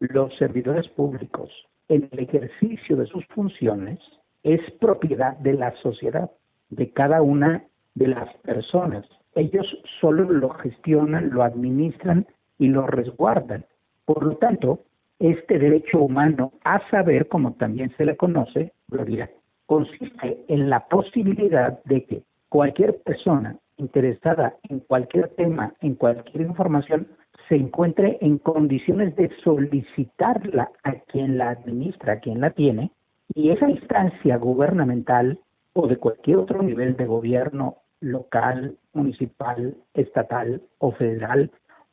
los 0.00 0.34
servidores 0.36 0.88
públicos 0.88 1.50
en 1.88 2.08
el 2.12 2.20
ejercicio 2.20 2.96
de 2.96 3.06
sus 3.06 3.24
funciones 3.26 3.98
es 4.42 4.60
propiedad 4.80 5.36
de 5.38 5.54
la 5.54 5.74
sociedad, 5.82 6.30
de 6.70 6.90
cada 6.92 7.22
una 7.22 7.64
de 7.94 8.08
las 8.08 8.32
personas. 8.38 9.06
Ellos 9.34 9.66
solo 10.00 10.24
lo 10.24 10.50
gestionan, 10.50 11.30
lo 11.30 11.42
administran 11.42 12.26
y 12.58 12.68
lo 12.68 12.86
resguardan. 12.86 13.64
Por 14.04 14.24
lo 14.24 14.36
tanto, 14.36 14.80
este 15.18 15.58
derecho 15.58 15.98
humano 15.98 16.52
a 16.64 16.80
saber, 16.90 17.28
como 17.28 17.52
también 17.54 17.92
se 17.96 18.06
le 18.06 18.16
conoce, 18.16 18.72
Gloria, 18.88 19.30
consiste 19.66 20.44
en 20.48 20.70
la 20.70 20.80
posibilidad 20.88 21.82
de 21.84 22.04
que 22.04 22.22
cualquier 22.48 23.00
persona 23.02 23.56
interesada 23.80 24.56
en 24.68 24.80
cualquier 24.80 25.28
tema, 25.30 25.74
en 25.80 25.94
cualquier 25.94 26.42
información, 26.42 27.08
se 27.48 27.56
encuentre 27.56 28.18
en 28.20 28.38
condiciones 28.38 29.16
de 29.16 29.30
solicitarla 29.42 30.70
a 30.84 30.92
quien 30.92 31.38
la 31.38 31.50
administra, 31.50 32.14
a 32.14 32.20
quien 32.20 32.40
la 32.40 32.50
tiene, 32.50 32.92
y 33.34 33.50
esa 33.50 33.68
instancia 33.68 34.36
gubernamental 34.36 35.40
o 35.72 35.88
de 35.88 35.96
cualquier 35.96 36.36
otro 36.38 36.62
nivel 36.62 36.96
de 36.96 37.06
gobierno 37.06 37.76
local, 38.00 38.76
municipal, 38.92 39.76
estatal 39.94 40.62
o 40.78 40.92
federal, 40.92 41.50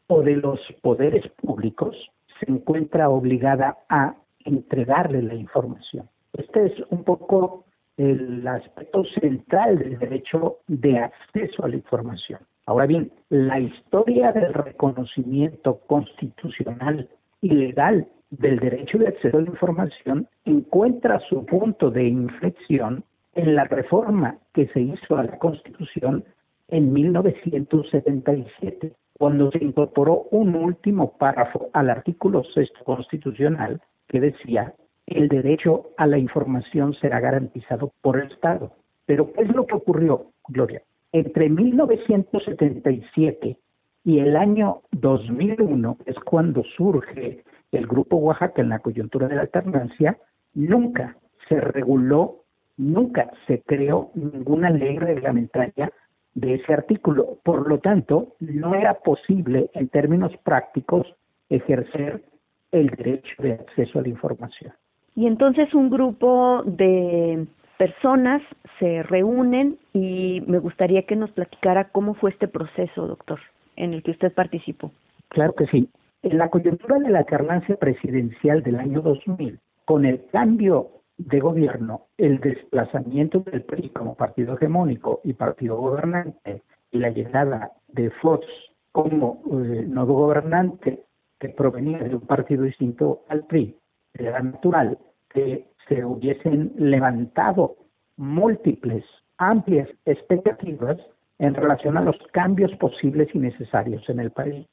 o 0.08 0.22
de 0.22 0.38
los 0.38 0.60
poderes 0.82 1.28
públicos, 1.42 1.96
se 2.40 2.52
encuentra 2.52 3.10
obligada 3.10 3.78
a 3.90 4.16
entregarle 4.46 5.22
la 5.22 5.36
información. 5.36 6.08
Este 6.34 6.68
es 6.68 6.74
un 6.90 7.04
poco 7.04 7.66
el 7.98 8.48
aspecto 8.48 9.04
central 9.20 9.80
del 9.80 9.98
derecho 9.98 10.60
de 10.68 11.00
acceso 11.00 11.66
a 11.66 11.68
la 11.68 11.76
información. 11.76 12.40
Ahora 12.68 12.86
bien, 12.86 13.12
la 13.30 13.60
historia 13.60 14.32
del 14.32 14.54
reconocimiento 14.54 15.80
constitucional 15.88 17.10
y 17.42 17.50
legal 17.50 18.08
del 18.30 18.60
derecho 18.60 18.98
de 18.98 19.08
acceso 19.08 19.38
a 19.38 19.42
la 19.42 19.50
información 19.50 20.28
encuentra 20.46 21.20
su 21.30 21.46
punto 21.46 21.90
de 21.90 22.08
inflexión 22.08 23.04
en 23.34 23.56
la 23.56 23.64
reforma 23.66 24.38
que 24.54 24.68
se 24.68 24.82
hizo 24.82 25.18
a 25.18 25.24
la 25.24 25.38
Constitución 25.38 26.24
en 26.68 26.92
1977, 26.92 28.94
cuando 29.18 29.52
se 29.52 29.64
incorporó 29.64 30.24
un 30.32 30.56
último 30.56 31.18
párrafo 31.18 31.70
al 31.74 31.90
artículo 31.90 32.44
sexto 32.44 32.84
constitucional 32.84 33.82
que 34.08 34.20
decía 34.20 34.74
el 35.08 35.30
derecho 35.30 35.90
a 35.98 36.06
la 36.06 36.20
información 36.20 36.94
será 36.94 37.20
garantizado 37.20 37.92
por 38.02 38.20
el 38.20 38.32
Estado. 38.32 38.74
Pero 39.06 39.34
¿qué 39.34 39.44
es 39.44 39.56
lo 39.56 39.66
que 39.66 39.76
ocurrió, 39.76 40.32
Gloria? 40.50 40.84
Entre 41.14 41.50
1977 41.50 43.58
y 44.04 44.20
el 44.20 44.36
año 44.36 44.82
2001 44.92 45.98
es 46.06 46.16
cuando 46.20 46.64
surge 46.76 47.44
el 47.72 47.88
Grupo 47.88 48.18
Oaxaca 48.18 48.62
en 48.62 48.70
la 48.70 48.80
coyuntura 48.80 49.28
de 49.28 49.36
la 49.36 49.42
alternancia, 49.42 50.18
nunca 50.54 51.18
se 51.48 51.60
reguló, 51.60 52.44
nunca 52.76 53.32
se 53.48 53.62
creó 53.62 54.12
ninguna 54.14 54.70
ley 54.70 54.98
reglamentaria 54.98 55.92
de 56.34 56.56
ese 56.56 56.74
artículo. 56.74 57.40
Por 57.44 57.68
lo 57.68 57.80
tanto, 57.80 58.36
no 58.40 58.76
era 58.76 58.96
posible 58.96 59.70
en 59.74 59.88
términos 59.88 60.36
prácticos 60.44 61.08
ejercer 61.50 62.26
el 62.72 62.90
derecho 62.90 63.42
de 63.42 63.54
acceso 63.54 64.00
a 64.00 64.02
la 64.02 64.10
información. 64.10 64.74
Y 65.18 65.26
entonces 65.26 65.74
un 65.74 65.90
grupo 65.90 66.62
de 66.64 67.48
personas 67.80 68.40
se 68.78 69.02
reúnen 69.02 69.80
y 69.92 70.44
me 70.46 70.60
gustaría 70.60 71.08
que 71.08 71.16
nos 71.16 71.32
platicara 71.32 71.90
cómo 71.90 72.14
fue 72.14 72.30
este 72.30 72.48
proceso, 72.48 73.08
doctor, 73.08 73.40
en 73.78 73.96
el 73.96 74.04
que 74.04 74.12
usted 74.12 74.32
participó. 74.32 74.92
Claro 75.30 75.56
que 75.56 75.66
sí. 75.66 75.90
En 76.22 76.38
la 76.38 76.50
coyuntura 76.50 77.00
de 77.00 77.10
la 77.10 77.20
alternancia 77.20 77.78
presidencial 77.78 78.62
del 78.62 78.76
año 78.76 79.02
2000, 79.02 79.60
con 79.86 80.06
el 80.06 80.24
cambio 80.32 80.90
de 81.18 81.40
gobierno, 81.40 82.02
el 82.20 82.40
desplazamiento 82.40 83.40
del 83.40 83.64
PRI 83.64 83.90
como 83.90 84.14
partido 84.14 84.54
hegemónico 84.54 85.22
y 85.24 85.34
partido 85.34 85.78
gobernante 85.78 86.62
y 86.92 87.00
la 87.00 87.10
llegada 87.10 87.72
de 87.88 88.12
Fox 88.22 88.46
como 88.92 89.42
eh, 89.48 89.84
nuevo 89.88 90.14
gobernante 90.14 91.06
que 91.40 91.50
provenía 91.50 91.98
de 91.98 92.14
un 92.14 92.22
partido 92.22 92.66
distinto 92.66 93.24
al 93.30 93.46
PRI, 93.46 93.76
era 94.14 94.40
natural 94.42 94.98
que 95.30 95.66
se 95.88 96.04
hubiesen 96.04 96.74
levantado 96.78 97.76
múltiples, 98.18 99.04
amplias 99.38 99.90
expectativas 100.06 100.98
en 101.40 101.54
relación 101.54 101.98
a 101.98 102.02
los 102.02 102.18
cambios 102.32 102.76
posibles 102.78 103.30
y 103.34 103.40
necesarios 103.40 104.08
en 104.10 104.20
el 104.20 104.32
país. 104.32 104.66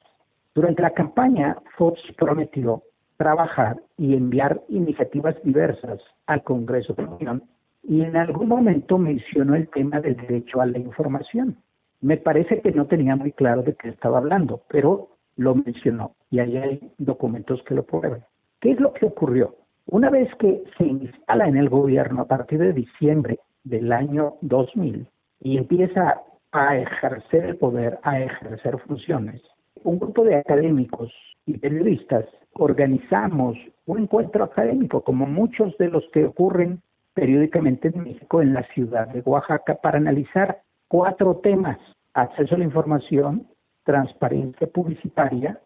Durante 0.54 0.82
la 0.82 0.90
campaña, 0.90 1.56
Fox 1.76 2.00
prometió 2.16 2.82
trabajar 3.16 3.76
y 3.96 4.14
enviar 4.14 4.62
iniciativas 4.68 5.36
diversas 5.42 6.00
al 6.26 6.42
Congreso 6.42 6.94
de 6.94 7.02
la 7.02 7.10
Unión 7.10 7.42
y 7.82 8.02
en 8.02 8.16
algún 8.16 8.48
momento 8.48 8.98
mencionó 8.98 9.54
el 9.54 9.68
tema 9.68 10.00
del 10.00 10.16
derecho 10.16 10.60
a 10.60 10.66
la 10.66 10.78
información. 10.78 11.56
Me 12.00 12.16
parece 12.16 12.60
que 12.60 12.72
no 12.72 12.86
tenía 12.86 13.16
muy 13.16 13.32
claro 13.32 13.62
de 13.62 13.74
qué 13.74 13.88
estaba 13.90 14.18
hablando, 14.18 14.62
pero 14.68 15.10
lo 15.36 15.54
mencionó 15.54 16.14
y 16.30 16.38
ahí 16.38 16.56
hay 16.56 16.92
documentos 16.98 17.62
que 17.64 17.74
lo 17.74 17.84
prueban. 17.84 18.24
¿Qué 18.60 18.72
es 18.72 18.80
lo 18.80 18.92
que 18.92 19.06
ocurrió? 19.06 19.56
Una 19.86 20.10
vez 20.10 20.28
que 20.36 20.62
se 20.78 20.84
instala 20.84 21.46
en 21.46 21.56
el 21.56 21.68
gobierno 21.68 22.22
a 22.22 22.26
partir 22.26 22.58
de 22.58 22.72
diciembre 22.72 23.38
del 23.64 23.92
año 23.92 24.34
2000 24.40 25.06
y 25.40 25.58
empieza 25.58 26.22
a 26.52 26.76
ejercer 26.76 27.44
el 27.44 27.56
poder, 27.56 27.98
a 28.02 28.20
ejercer 28.20 28.78
funciones, 28.80 29.42
un 29.82 29.98
grupo 29.98 30.24
de 30.24 30.36
académicos 30.36 31.12
y 31.46 31.58
periodistas 31.58 32.24
organizamos 32.54 33.56
un 33.86 34.02
encuentro 34.02 34.44
académico, 34.44 35.02
como 35.02 35.26
muchos 35.26 35.76
de 35.78 35.88
los 35.88 36.04
que 36.12 36.24
ocurren 36.24 36.80
periódicamente 37.12 37.88
en 37.88 38.02
México, 38.02 38.40
en 38.40 38.54
la 38.54 38.62
ciudad 38.72 39.08
de 39.08 39.20
Oaxaca, 39.20 39.76
para 39.76 39.98
analizar 39.98 40.62
cuatro 40.88 41.36
temas, 41.42 41.78
acceso 42.14 42.54
a 42.54 42.58
la 42.58 42.64
información, 42.64 43.46
transparencia 43.84 44.66
publicitaria, 44.68 45.60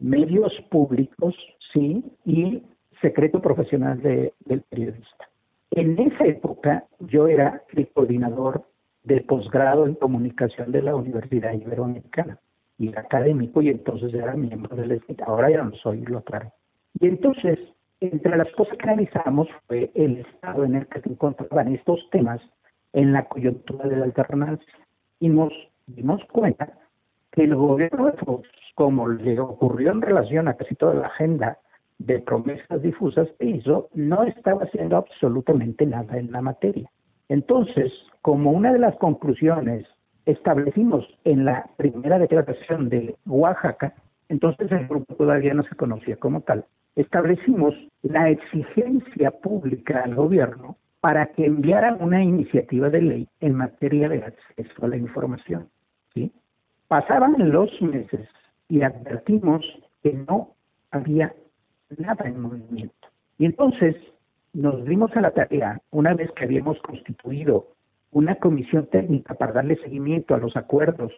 medios 0.00 0.52
públicos, 0.70 1.34
sí, 1.72 2.04
y 2.24 2.62
secreto 3.00 3.40
profesional 3.40 4.00
del 4.02 4.62
periodista. 4.68 5.28
En 5.70 5.98
esa 5.98 6.24
época 6.24 6.84
yo 7.00 7.28
era 7.28 7.62
el 7.74 7.88
coordinador 7.88 8.64
de 9.04 9.20
posgrado 9.20 9.86
en 9.86 9.94
comunicación 9.94 10.72
de 10.72 10.82
la 10.82 10.94
Universidad 10.94 11.52
Iberoamericana 11.52 12.38
y 12.78 12.96
académico 12.96 13.62
y 13.62 13.70
entonces 13.70 14.12
era 14.14 14.34
miembro 14.34 14.76
del 14.76 14.88
la 14.88 15.24
ahora 15.26 15.50
ya 15.50 15.62
no 15.62 15.74
soy, 15.76 16.00
lo 16.02 16.18
aclaro. 16.18 16.52
Y 17.00 17.06
entonces, 17.06 17.58
entre 18.00 18.36
las 18.36 18.50
cosas 18.52 18.76
que 18.78 18.88
analizamos 18.88 19.48
fue 19.66 19.90
el 19.94 20.18
estado 20.18 20.64
en 20.64 20.76
el 20.76 20.86
que 20.86 21.00
se 21.00 21.10
encontraban 21.10 21.74
estos 21.74 22.00
temas 22.10 22.40
en 22.92 23.12
la 23.12 23.24
coyuntura 23.24 23.88
de 23.88 23.96
la 23.96 24.04
alternancia 24.04 24.72
y 25.20 25.28
nos 25.28 25.52
dimos 25.86 26.24
cuenta 26.32 26.72
que 27.32 27.44
el 27.44 27.54
gobierno 27.54 28.06
de 28.06 28.12
Fox, 28.12 28.48
como 28.74 29.08
le 29.08 29.38
ocurrió 29.40 29.92
en 29.92 30.02
relación 30.02 30.48
a 30.48 30.54
casi 30.54 30.74
toda 30.74 30.94
la 30.94 31.06
agenda 31.06 31.58
de 31.98 32.20
promesas 32.20 32.82
difusas 32.82 33.28
que 33.38 33.46
hizo, 33.46 33.88
no 33.94 34.22
estaba 34.24 34.64
haciendo 34.64 34.96
absolutamente 34.96 35.84
nada 35.86 36.16
en 36.16 36.30
la 36.30 36.40
materia. 36.40 36.90
Entonces, 37.28 37.92
como 38.22 38.52
una 38.52 38.72
de 38.72 38.78
las 38.78 38.96
conclusiones 38.96 39.86
establecimos 40.26 41.06
en 41.24 41.44
la 41.44 41.68
primera 41.76 42.18
declaración 42.18 42.88
de 42.88 43.16
Oaxaca, 43.26 43.94
entonces 44.28 44.70
el 44.70 44.86
grupo 44.86 45.14
todavía 45.14 45.54
no 45.54 45.62
se 45.64 45.74
conocía 45.74 46.16
como 46.16 46.42
tal, 46.42 46.64
establecimos 46.96 47.74
la 48.02 48.28
exigencia 48.30 49.30
pública 49.30 50.02
al 50.04 50.14
gobierno 50.14 50.76
para 51.00 51.26
que 51.26 51.46
enviara 51.46 51.94
una 51.94 52.22
iniciativa 52.22 52.90
de 52.90 53.02
ley 53.02 53.28
en 53.40 53.54
materia 53.54 54.08
de 54.08 54.24
acceso 54.24 54.84
a 54.84 54.88
la 54.88 54.96
información. 54.96 55.68
Pasaban 56.88 57.50
los 57.50 57.70
meses 57.82 58.28
y 58.68 58.80
advertimos 58.80 59.64
que 60.02 60.14
no 60.26 60.54
había 60.90 61.34
nada 61.96 62.26
en 62.26 62.40
movimiento. 62.40 63.08
Y 63.38 63.46
entonces 63.46 63.96
nos 64.52 64.84
dimos 64.84 65.14
a 65.16 65.20
la 65.20 65.30
tarea, 65.30 65.80
una 65.90 66.14
vez 66.14 66.30
que 66.32 66.44
habíamos 66.44 66.80
constituido 66.80 67.68
una 68.10 68.36
comisión 68.36 68.86
técnica 68.86 69.34
para 69.34 69.52
darle 69.52 69.76
seguimiento 69.76 70.34
a 70.34 70.38
los 70.38 70.56
acuerdos 70.56 71.12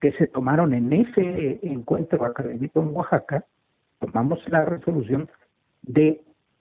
que 0.00 0.12
se 0.12 0.26
tomaron 0.26 0.74
en 0.74 0.92
ese 0.92 1.60
encuentro 1.62 2.24
académico 2.24 2.82
en 2.82 2.88
Oaxaca, 2.88 3.44
tomamos 4.00 4.38
la 4.48 4.64
resolución 4.64 5.30
de 5.82 6.20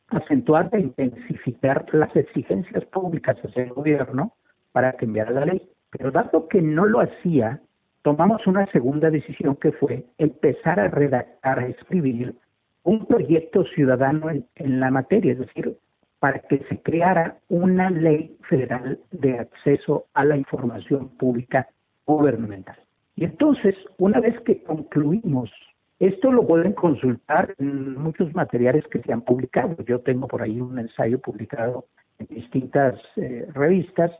acentuar 0.09 0.69
e 0.71 0.79
intensificar 0.79 1.85
las 1.93 2.15
exigencias 2.15 2.85
públicas 2.85 3.37
hacia 3.43 3.63
el 3.63 3.73
gobierno 3.73 4.33
para 4.71 4.95
enviara 4.99 5.31
la 5.31 5.45
ley. 5.45 5.69
Pero 5.89 6.11
dado 6.11 6.47
que 6.47 6.61
no 6.61 6.85
lo 6.85 7.01
hacía, 7.01 7.61
tomamos 8.01 8.45
una 8.47 8.65
segunda 8.67 9.09
decisión 9.09 9.55
que 9.55 9.71
fue 9.73 10.05
empezar 10.17 10.79
a 10.79 10.87
redactar, 10.87 11.59
a 11.59 11.67
escribir 11.67 12.35
un 12.83 13.05
proyecto 13.05 13.63
ciudadano 13.65 14.29
en, 14.29 14.79
la 14.79 14.91
materia, 14.91 15.33
es 15.33 15.39
decir, 15.39 15.77
para 16.19 16.39
que 16.39 16.59
se 16.69 16.81
creara 16.81 17.37
una 17.49 17.89
ley 17.89 18.37
federal 18.49 18.99
de 19.11 19.39
acceso 19.39 20.05
a 20.13 20.25
la 20.25 20.37
información 20.37 21.09
pública 21.17 21.67
gubernamental. 22.05 22.77
Y 23.15 23.25
entonces, 23.25 23.75
una 23.97 24.19
vez 24.19 24.39
que 24.41 24.63
concluimos, 24.63 25.51
esto 25.99 26.31
lo 26.31 26.45
pueden 26.45 26.73
consultar 26.73 27.55
en 27.59 27.95
muchos 27.97 28.33
materiales 28.33 28.85
que 28.87 29.01
se 29.01 29.13
han 29.13 29.21
publicado. 29.21 29.75
Yo 29.85 29.99
tengo 29.99 30.27
por 30.27 30.41
ahí 30.41 30.59
un 30.59 30.79
ensayo 30.79 31.19
publicado 31.19 31.85
en 32.19 32.27
distintas 32.27 32.99
eh, 33.15 33.47
revistas 33.53 34.11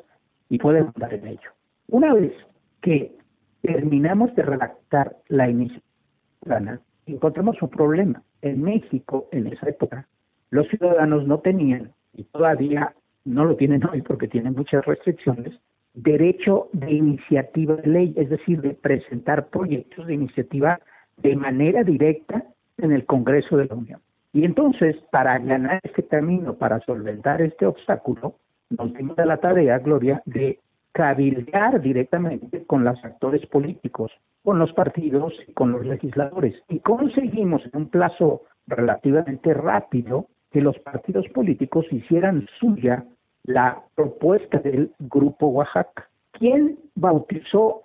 y 0.49 0.60
pueden 0.60 0.88
andar 0.95 1.13
en 1.13 1.28
ello. 1.28 1.52
Una 1.88 2.13
vez 2.13 2.34
que 2.82 3.15
terminamos 3.62 4.34
de 4.36 4.43
redactar 4.43 5.17
la 5.28 5.49
iniciativa, 5.49 6.80
encontramos 7.06 7.62
un 7.62 7.69
problema. 7.69 8.21
En 8.43 8.62
México, 8.62 9.29
en 9.32 9.47
esa 9.47 9.69
época, 9.69 10.06
los 10.49 10.67
ciudadanos 10.67 11.25
no 11.25 11.39
tenían, 11.39 11.93
y 12.13 12.25
todavía 12.25 12.93
no 13.23 13.45
lo 13.45 13.56
tienen 13.56 13.86
hoy 13.88 14.01
porque 14.01 14.27
tienen 14.27 14.53
muchas 14.53 14.86
restricciones, 14.86 15.53
derecho 15.93 16.67
de 16.73 16.91
iniciativa 16.91 17.75
de 17.77 17.88
ley, 17.88 18.13
es 18.17 18.29
decir, 18.29 18.62
de 18.62 18.73
presentar 18.73 19.47
proyectos 19.47 20.08
de 20.08 20.15
iniciativa 20.15 20.79
de 21.17 21.38
manera 21.38 21.84
directa 21.84 22.43
en 22.77 22.91
el 22.91 23.06
Congreso 23.06 23.56
de 23.56 23.65
la 23.65 23.75
Unión. 23.75 24.01
Y 24.34 24.43
entonces, 24.43 24.97
para 25.10 25.39
ganar 25.39 25.79
este 25.82 26.03
camino, 26.03 26.56
para 26.56 26.82
solventar 26.82 27.41
este 27.41 27.65
obstáculo, 27.65 28.36
nos 28.69 28.93
dimos 28.93 29.17
a 29.19 29.25
la 29.25 29.38
tarea, 29.38 29.79
Gloria, 29.79 30.21
de 30.25 30.60
cabildear 30.93 31.82
directamente 31.82 32.65
con 32.65 32.84
los 32.84 33.03
actores 33.03 33.45
políticos, 33.47 34.12
con 34.43 34.60
los 34.60 34.71
partidos 34.73 35.34
y 35.47 35.53
con 35.53 35.71
los 35.71 35.86
legisladores. 35.86 36.56
Y 36.69 36.79
conseguimos 36.79 37.63
en 37.65 37.82
un 37.82 37.89
plazo 37.89 38.43
relativamente 38.67 39.53
rápido 39.53 40.27
que 40.51 40.62
los 40.62 40.77
partidos 40.79 41.27
políticos 41.29 41.86
hicieran 41.91 42.47
suya 42.60 43.06
la 43.43 43.82
propuesta 43.95 44.60
del 44.60 44.91
Grupo 44.99 45.47
Oaxaca. 45.47 46.08
¿Quién 46.32 46.79
bautizó 46.95 47.82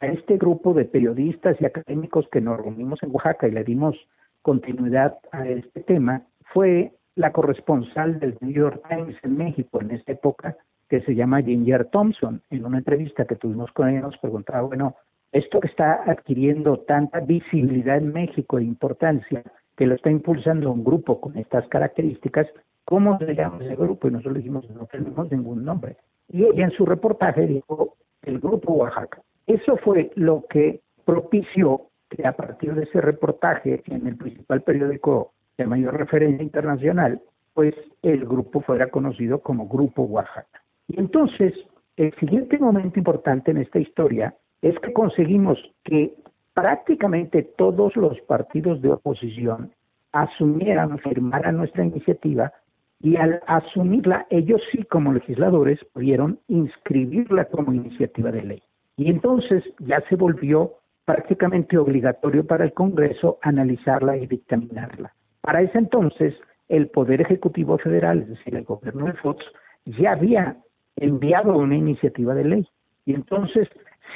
a 0.00 0.06
este 0.06 0.36
grupo 0.36 0.74
de 0.74 0.84
periodistas 0.84 1.56
y 1.60 1.64
académicos 1.64 2.28
que 2.30 2.40
nos 2.40 2.58
reunimos 2.58 3.02
en 3.02 3.10
Oaxaca 3.12 3.48
y 3.48 3.52
le 3.52 3.64
dimos 3.64 3.96
continuidad 4.42 5.18
a 5.32 5.46
este 5.48 5.80
tema 5.80 6.22
fue 6.52 6.92
la 7.14 7.32
corresponsal 7.32 8.20
del 8.20 8.36
New 8.40 8.52
York 8.52 8.82
Times 8.88 9.16
en 9.22 9.36
México 9.36 9.80
en 9.80 9.90
esta 9.90 10.12
época, 10.12 10.56
que 10.88 11.00
se 11.02 11.14
llama 11.14 11.42
Ginger 11.42 11.86
Thompson. 11.86 12.42
En 12.50 12.64
una 12.64 12.78
entrevista 12.78 13.24
que 13.24 13.36
tuvimos 13.36 13.70
con 13.72 13.88
ella 13.88 14.00
nos 14.00 14.18
preguntaba, 14.18 14.62
bueno, 14.62 14.96
esto 15.32 15.60
que 15.60 15.68
está 15.68 16.02
adquiriendo 16.10 16.78
tanta 16.80 17.20
visibilidad 17.20 17.98
en 17.98 18.12
México 18.12 18.58
e 18.58 18.64
importancia, 18.64 19.42
que 19.76 19.86
lo 19.86 19.94
está 19.94 20.10
impulsando 20.10 20.72
un 20.72 20.82
grupo 20.82 21.20
con 21.20 21.36
estas 21.36 21.68
características, 21.68 22.46
¿cómo 22.84 23.18
se 23.18 23.34
llama 23.34 23.58
ese 23.62 23.76
grupo? 23.76 24.08
Y 24.08 24.12
nosotros 24.12 24.36
dijimos, 24.36 24.68
no 24.70 24.86
tenemos 24.86 25.30
ningún 25.30 25.64
nombre. 25.64 25.96
Y 26.28 26.44
ella 26.44 26.64
en 26.64 26.70
su 26.72 26.84
reportaje 26.84 27.46
dijo, 27.46 27.96
el 28.22 28.40
Grupo 28.40 28.72
Oaxaca. 28.72 29.22
Eso 29.46 29.76
fue 29.78 30.10
lo 30.14 30.44
que 30.50 30.80
propició 31.04 31.82
que 32.10 32.26
a 32.26 32.32
partir 32.32 32.74
de 32.74 32.84
ese 32.84 33.00
reportaje 33.00 33.82
en 33.86 34.06
el 34.06 34.16
principal 34.16 34.62
periódico 34.62 35.32
de 35.56 35.66
mayor 35.66 35.96
referencia 35.96 36.42
internacional, 36.42 37.20
pues 37.54 37.74
el 38.02 38.24
grupo 38.24 38.60
fuera 38.60 38.88
conocido 38.88 39.40
como 39.40 39.68
Grupo 39.68 40.02
Oaxaca. 40.02 40.62
Y 40.88 40.98
entonces, 40.98 41.54
el 41.96 42.14
siguiente 42.16 42.58
momento 42.58 42.98
importante 42.98 43.50
en 43.50 43.58
esta 43.58 43.78
historia 43.78 44.34
es 44.62 44.78
que 44.80 44.92
conseguimos 44.92 45.58
que 45.84 46.14
prácticamente 46.54 47.42
todos 47.56 47.94
los 47.96 48.20
partidos 48.22 48.82
de 48.82 48.90
oposición 48.90 49.72
asumieran, 50.12 50.98
firmaran 50.98 51.58
nuestra 51.58 51.84
iniciativa 51.84 52.52
y 53.00 53.16
al 53.16 53.40
asumirla, 53.46 54.26
ellos 54.30 54.60
sí 54.72 54.82
como 54.84 55.12
legisladores 55.12 55.78
pudieron 55.92 56.40
inscribirla 56.48 57.44
como 57.44 57.72
iniciativa 57.72 58.32
de 58.32 58.42
ley. 58.42 58.62
Y 58.96 59.10
entonces 59.10 59.62
ya 59.78 60.02
se 60.08 60.16
volvió 60.16 60.74
prácticamente 61.04 61.78
obligatorio 61.78 62.44
para 62.44 62.64
el 62.64 62.72
Congreso 62.72 63.38
analizarla 63.42 64.16
y 64.16 64.26
dictaminarla. 64.26 65.14
Para 65.40 65.62
ese 65.62 65.78
entonces, 65.78 66.34
el 66.68 66.88
Poder 66.88 67.20
Ejecutivo 67.20 67.78
Federal, 67.78 68.22
es 68.22 68.28
decir, 68.30 68.56
el 68.56 68.64
gobierno 68.64 69.06
de 69.06 69.14
Fox, 69.14 69.44
ya 69.86 70.12
había 70.12 70.56
enviado 71.00 71.56
una 71.56 71.76
iniciativa 71.76 72.34
de 72.34 72.44
ley. 72.44 72.68
Y 73.04 73.14
entonces 73.14 73.68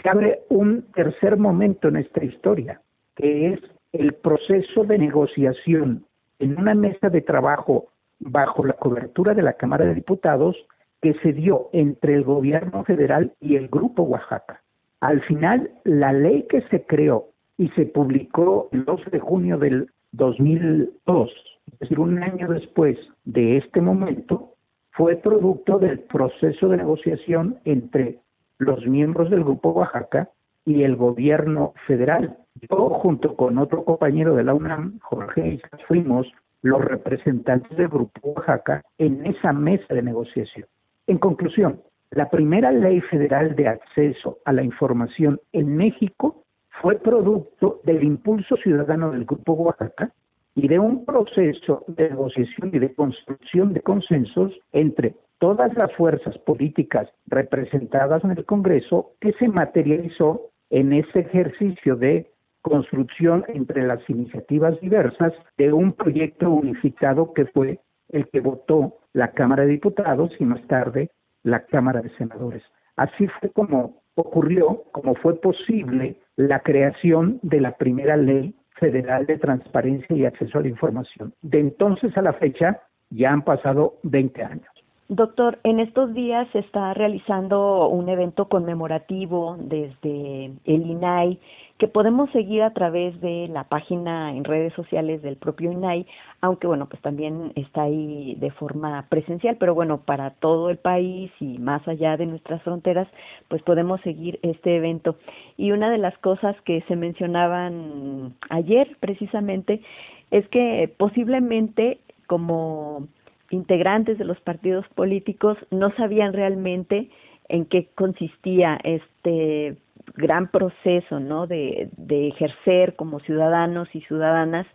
se 0.02 0.08
abre 0.08 0.40
un 0.48 0.82
tercer 0.94 1.36
momento 1.36 1.88
en 1.88 1.96
esta 1.96 2.24
historia, 2.24 2.80
que 3.14 3.54
es 3.54 3.60
el 3.92 4.14
proceso 4.14 4.84
de 4.84 4.98
negociación 4.98 6.04
en 6.38 6.58
una 6.58 6.74
mesa 6.74 7.08
de 7.08 7.20
trabajo 7.20 7.88
bajo 8.18 8.64
la 8.64 8.74
cobertura 8.74 9.34
de 9.34 9.42
la 9.42 9.54
Cámara 9.54 9.84
de 9.84 9.94
Diputados 9.94 10.56
que 11.00 11.14
se 11.14 11.32
dio 11.32 11.68
entre 11.72 12.14
el 12.14 12.24
gobierno 12.24 12.84
federal 12.84 13.32
y 13.40 13.56
el 13.56 13.68
Grupo 13.68 14.04
Oaxaca. 14.04 14.62
Al 15.00 15.20
final, 15.22 15.70
la 15.84 16.12
ley 16.12 16.46
que 16.48 16.62
se 16.68 16.84
creó 16.86 17.28
y 17.58 17.68
se 17.70 17.86
publicó 17.86 18.68
el 18.72 18.84
12 18.84 19.10
de 19.10 19.18
junio 19.18 19.58
del 19.58 19.90
2002, 20.12 21.30
es 21.72 21.78
decir, 21.80 21.98
un 21.98 22.22
año 22.22 22.48
después 22.48 22.96
de 23.24 23.56
este 23.56 23.80
momento, 23.80 24.54
fue 24.92 25.16
producto 25.16 25.78
del 25.78 26.00
proceso 26.00 26.68
de 26.68 26.76
negociación 26.76 27.58
entre 27.64 28.18
los 28.58 28.86
miembros 28.86 29.30
del 29.30 29.44
Grupo 29.44 29.70
Oaxaca 29.70 30.30
y 30.64 30.82
el 30.82 30.96
gobierno 30.96 31.72
federal. 31.86 32.36
Yo, 32.70 32.90
junto 32.90 33.34
con 33.34 33.58
otro 33.58 33.84
compañero 33.84 34.36
de 34.36 34.44
la 34.44 34.54
UNAM, 34.54 34.98
Jorge 35.00 35.54
Islas, 35.54 35.82
fuimos 35.88 36.30
los 36.60 36.84
representantes 36.84 37.76
del 37.76 37.88
Grupo 37.88 38.20
Oaxaca 38.22 38.82
en 38.98 39.26
esa 39.26 39.52
mesa 39.52 39.92
de 39.94 40.02
negociación. 40.02 40.66
En 41.06 41.18
conclusión, 41.18 41.80
la 42.10 42.28
primera 42.28 42.70
ley 42.70 43.00
federal 43.00 43.56
de 43.56 43.68
acceso 43.68 44.38
a 44.44 44.52
la 44.52 44.62
información 44.62 45.40
en 45.52 45.76
México 45.76 46.44
fue 46.82 46.98
producto 46.98 47.80
del 47.84 48.04
impulso 48.04 48.56
ciudadano 48.56 49.10
del 49.10 49.24
Grupo 49.24 49.54
Oaxaca 49.54 50.12
y 50.54 50.68
de 50.68 50.78
un 50.78 51.04
proceso 51.04 51.84
de 51.88 52.10
negociación 52.10 52.70
y 52.72 52.78
de 52.78 52.94
construcción 52.94 53.72
de 53.72 53.80
consensos 53.80 54.52
entre 54.72 55.14
todas 55.38 55.74
las 55.74 55.92
fuerzas 55.94 56.38
políticas 56.38 57.08
representadas 57.26 58.22
en 58.24 58.32
el 58.32 58.44
Congreso 58.44 59.12
que 59.20 59.32
se 59.34 59.48
materializó 59.48 60.50
en 60.70 60.92
ese 60.92 61.20
ejercicio 61.20 61.96
de 61.96 62.30
construcción 62.62 63.44
entre 63.48 63.82
las 63.82 64.08
iniciativas 64.08 64.80
diversas 64.80 65.32
de 65.58 65.72
un 65.72 65.92
proyecto 65.92 66.50
unificado 66.50 67.32
que 67.34 67.46
fue 67.46 67.80
el 68.10 68.28
que 68.28 68.40
votó 68.40 68.98
la 69.12 69.32
Cámara 69.32 69.64
de 69.64 69.72
Diputados 69.72 70.30
y 70.38 70.44
más 70.44 70.64
tarde 70.68 71.10
la 71.42 71.64
Cámara 71.66 72.02
de 72.02 72.10
Senadores. 72.16 72.62
Así 72.96 73.26
fue 73.40 73.50
como 73.50 74.02
ocurrió, 74.14 74.84
como 74.92 75.14
fue 75.16 75.40
posible 75.40 76.20
la 76.36 76.60
creación 76.60 77.40
de 77.42 77.60
la 77.60 77.76
primera 77.76 78.16
ley 78.16 78.54
federal 78.82 79.26
de 79.26 79.38
transparencia 79.38 80.16
y 80.16 80.24
acceso 80.24 80.58
a 80.58 80.62
la 80.62 80.68
información. 80.68 81.32
De 81.40 81.60
entonces 81.60 82.16
a 82.16 82.22
la 82.22 82.32
fecha 82.32 82.80
ya 83.10 83.30
han 83.30 83.42
pasado 83.42 84.00
20 84.02 84.42
años. 84.42 84.81
Doctor, 85.08 85.58
en 85.64 85.80
estos 85.80 86.14
días 86.14 86.48
se 86.52 86.60
está 86.60 86.94
realizando 86.94 87.88
un 87.88 88.08
evento 88.08 88.48
conmemorativo 88.48 89.56
desde 89.58 90.52
el 90.64 90.86
INAI 90.86 91.38
que 91.76 91.88
podemos 91.88 92.30
seguir 92.30 92.62
a 92.62 92.72
través 92.72 93.20
de 93.20 93.48
la 93.48 93.64
página 93.64 94.30
en 94.30 94.44
redes 94.44 94.72
sociales 94.74 95.20
del 95.20 95.36
propio 95.36 95.72
INAI, 95.72 96.06
aunque 96.40 96.68
bueno, 96.68 96.86
pues 96.86 97.02
también 97.02 97.52
está 97.56 97.82
ahí 97.82 98.36
de 98.36 98.52
forma 98.52 99.04
presencial, 99.08 99.56
pero 99.58 99.74
bueno, 99.74 99.98
para 99.98 100.30
todo 100.30 100.70
el 100.70 100.78
país 100.78 101.32
y 101.40 101.58
más 101.58 101.86
allá 101.88 102.16
de 102.16 102.26
nuestras 102.26 102.62
fronteras, 102.62 103.08
pues 103.48 103.60
podemos 103.62 104.00
seguir 104.02 104.38
este 104.42 104.76
evento. 104.76 105.16
Y 105.56 105.72
una 105.72 105.90
de 105.90 105.98
las 105.98 106.16
cosas 106.18 106.54
que 106.62 106.82
se 106.82 106.94
mencionaban 106.94 108.34
ayer 108.48 108.96
precisamente 109.00 109.82
es 110.30 110.48
que 110.48 110.94
posiblemente 110.96 111.98
como 112.28 113.08
integrantes 113.52 114.18
de 114.18 114.24
los 114.24 114.40
partidos 114.40 114.86
políticos 114.94 115.58
no 115.70 115.94
sabían 115.96 116.32
realmente 116.32 117.10
en 117.48 117.66
qué 117.66 117.88
consistía 117.94 118.78
este 118.82 119.76
gran 120.16 120.48
proceso 120.48 121.20
¿no? 121.20 121.46
de, 121.46 121.90
ejercer 122.08 122.96
como 122.96 123.20
ciudadanos 123.20 123.88
y 123.94 124.00
ciudadanas 124.02 124.66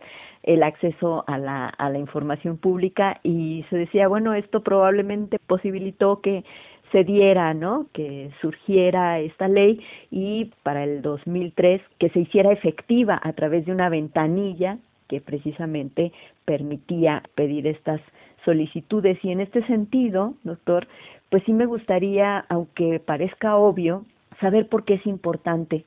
el 0.42 0.62
acceso 0.62 1.24
a 1.26 1.38
la, 1.38 1.66
a 1.66 1.90
la 1.90 1.98
información 1.98 2.56
pública 2.56 3.20
y 3.22 3.64
se 3.68 3.76
decía, 3.76 4.08
bueno, 4.08 4.34
esto 4.34 4.62
probablemente 4.62 5.38
posibilitó 5.46 6.20
que 6.20 6.44
se 6.92 7.04
diera, 7.04 7.52
¿no? 7.52 7.86
Que 7.92 8.30
surgiera 8.40 9.20
esta 9.20 9.46
ley 9.46 9.80
y 10.10 10.52
para 10.62 10.84
el 10.84 11.02
2003 11.02 11.82
que 11.98 12.08
se 12.10 12.20
hiciera 12.20 12.52
efectiva 12.52 13.20
a 13.22 13.32
través 13.34 13.66
de 13.66 13.72
una 13.72 13.90
ventanilla 13.90 14.78
que 15.08 15.20
precisamente 15.20 16.12
permitía 16.44 17.22
pedir 17.34 17.66
estas 17.66 18.00
solicitudes. 18.48 19.18
Y 19.22 19.30
en 19.30 19.40
este 19.40 19.62
sentido, 19.66 20.32
doctor, 20.42 20.88
pues 21.28 21.42
sí 21.44 21.52
me 21.52 21.66
gustaría, 21.66 22.46
aunque 22.48 22.98
parezca 22.98 23.56
obvio, 23.56 24.06
saber 24.40 24.70
por 24.70 24.84
qué 24.86 24.94
es 24.94 25.06
importante 25.06 25.84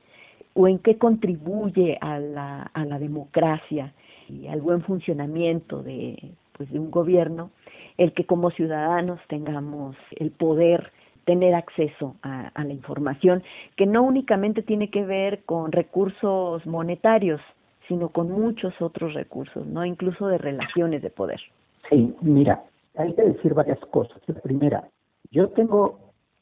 o 0.54 0.68
en 0.68 0.78
qué 0.78 0.96
contribuye 0.96 1.98
a 2.00 2.20
la, 2.20 2.70
a 2.72 2.84
la 2.84 3.00
democracia 3.00 3.92
y 4.28 4.46
al 4.46 4.60
buen 4.60 4.82
funcionamiento 4.82 5.82
de, 5.82 6.16
pues, 6.52 6.70
de 6.70 6.78
un 6.78 6.92
gobierno 6.92 7.50
el 7.98 8.12
que 8.12 8.26
como 8.26 8.50
ciudadanos 8.50 9.18
tengamos 9.26 9.96
el 10.12 10.30
poder 10.30 10.92
tener 11.24 11.54
acceso 11.56 12.14
a, 12.22 12.48
a, 12.48 12.64
la 12.64 12.72
información, 12.72 13.42
que 13.76 13.86
no 13.86 14.02
únicamente 14.02 14.62
tiene 14.62 14.88
que 14.88 15.04
ver 15.04 15.42
con 15.44 15.72
recursos 15.72 16.64
monetarios, 16.64 17.40
sino 17.88 18.10
con 18.10 18.30
muchos 18.30 18.80
otros 18.80 19.14
recursos, 19.14 19.66
no 19.66 19.84
incluso 19.84 20.28
de 20.28 20.38
relaciones 20.38 21.02
de 21.02 21.10
poder. 21.10 21.40
Sí, 21.88 22.14
mira, 22.20 22.64
hay 22.96 23.14
que 23.14 23.22
decir 23.22 23.54
varias 23.54 23.80
cosas. 23.86 24.20
La 24.26 24.40
primera, 24.40 24.88
yo 25.30 25.48
tengo 25.50 25.98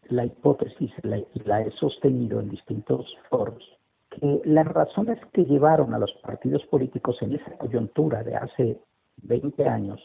la 0.09 0.25
hipótesis, 0.25 0.93
y 1.35 1.41
la 1.45 1.61
he 1.63 1.71
sostenido 1.73 2.41
en 2.41 2.51
distintos 2.51 3.07
foros, 3.29 3.63
que 4.11 4.43
las 4.45 4.67
razones 4.67 5.19
que 5.33 5.45
llevaron 5.45 5.95
a 5.95 5.99
los 5.99 6.13
partidos 6.23 6.65
políticos 6.67 7.17
en 7.21 7.35
esa 7.35 7.53
coyuntura 7.53 8.23
de 8.25 8.37
hace 8.37 8.81
20 9.23 9.69
años 9.69 10.01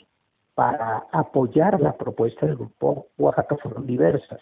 para 0.54 1.08
apoyar 1.12 1.82
la 1.82 1.98
propuesta 1.98 2.46
del 2.46 2.56
grupo 2.56 3.08
Oaxaca 3.18 3.58
fueron 3.58 3.86
diversas. 3.86 4.40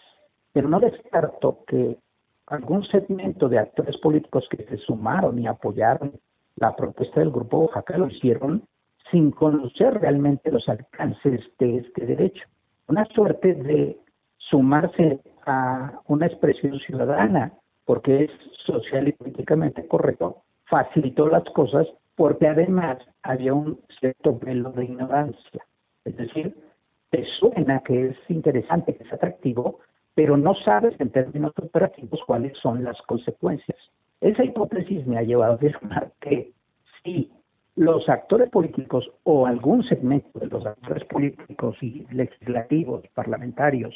Pero 0.52 0.68
no 0.68 0.78
descarto 0.78 1.64
que 1.66 1.98
algún 2.46 2.84
segmento 2.84 3.48
de 3.48 3.58
actores 3.58 3.96
políticos 3.98 4.46
que 4.48 4.64
se 4.64 4.76
sumaron 4.78 5.38
y 5.38 5.46
apoyaron 5.46 6.12
la 6.56 6.76
propuesta 6.76 7.20
del 7.20 7.30
grupo 7.30 7.58
Oaxaca 7.58 7.96
lo 7.98 8.06
hicieron 8.06 8.62
sin 9.10 9.30
conocer 9.30 9.94
realmente 10.00 10.50
los 10.50 10.68
alcances 10.68 11.40
de 11.58 11.78
este 11.78 12.06
derecho. 12.06 12.44
Una 12.88 13.04
suerte 13.06 13.54
de 13.54 13.98
sumarse 14.38 15.20
a 15.46 16.00
una 16.06 16.26
expresión 16.26 16.78
ciudadana, 16.80 17.52
porque 17.84 18.24
es 18.24 18.30
social 18.66 19.08
y 19.08 19.12
políticamente 19.12 19.86
correcto, 19.86 20.42
facilitó 20.64 21.28
las 21.28 21.44
cosas 21.50 21.86
porque 22.16 22.46
además 22.46 22.98
había 23.22 23.54
un 23.54 23.80
cierto 23.98 24.38
velo 24.38 24.70
de 24.72 24.84
ignorancia. 24.84 25.66
Es 26.04 26.16
decir, 26.16 26.56
te 27.10 27.24
suena 27.38 27.80
que 27.80 28.08
es 28.08 28.16
interesante, 28.28 28.94
que 28.94 29.04
es 29.04 29.12
atractivo, 29.12 29.80
pero 30.14 30.36
no 30.36 30.54
sabes 30.54 30.94
en 31.00 31.10
términos 31.10 31.52
operativos 31.60 32.20
cuáles 32.26 32.56
son 32.58 32.84
las 32.84 33.00
consecuencias. 33.02 33.78
Esa 34.20 34.44
hipótesis 34.44 35.06
me 35.06 35.18
ha 35.18 35.22
llevado 35.22 35.52
a 35.52 35.56
afirmar 35.56 36.12
que 36.20 36.52
si 37.02 37.30
los 37.76 38.08
actores 38.08 38.50
políticos 38.50 39.10
o 39.24 39.46
algún 39.46 39.82
segmento 39.84 40.38
de 40.38 40.46
los 40.46 40.64
actores 40.64 41.04
políticos 41.04 41.76
y 41.80 42.06
legislativos, 42.12 43.04
parlamentarios, 43.14 43.94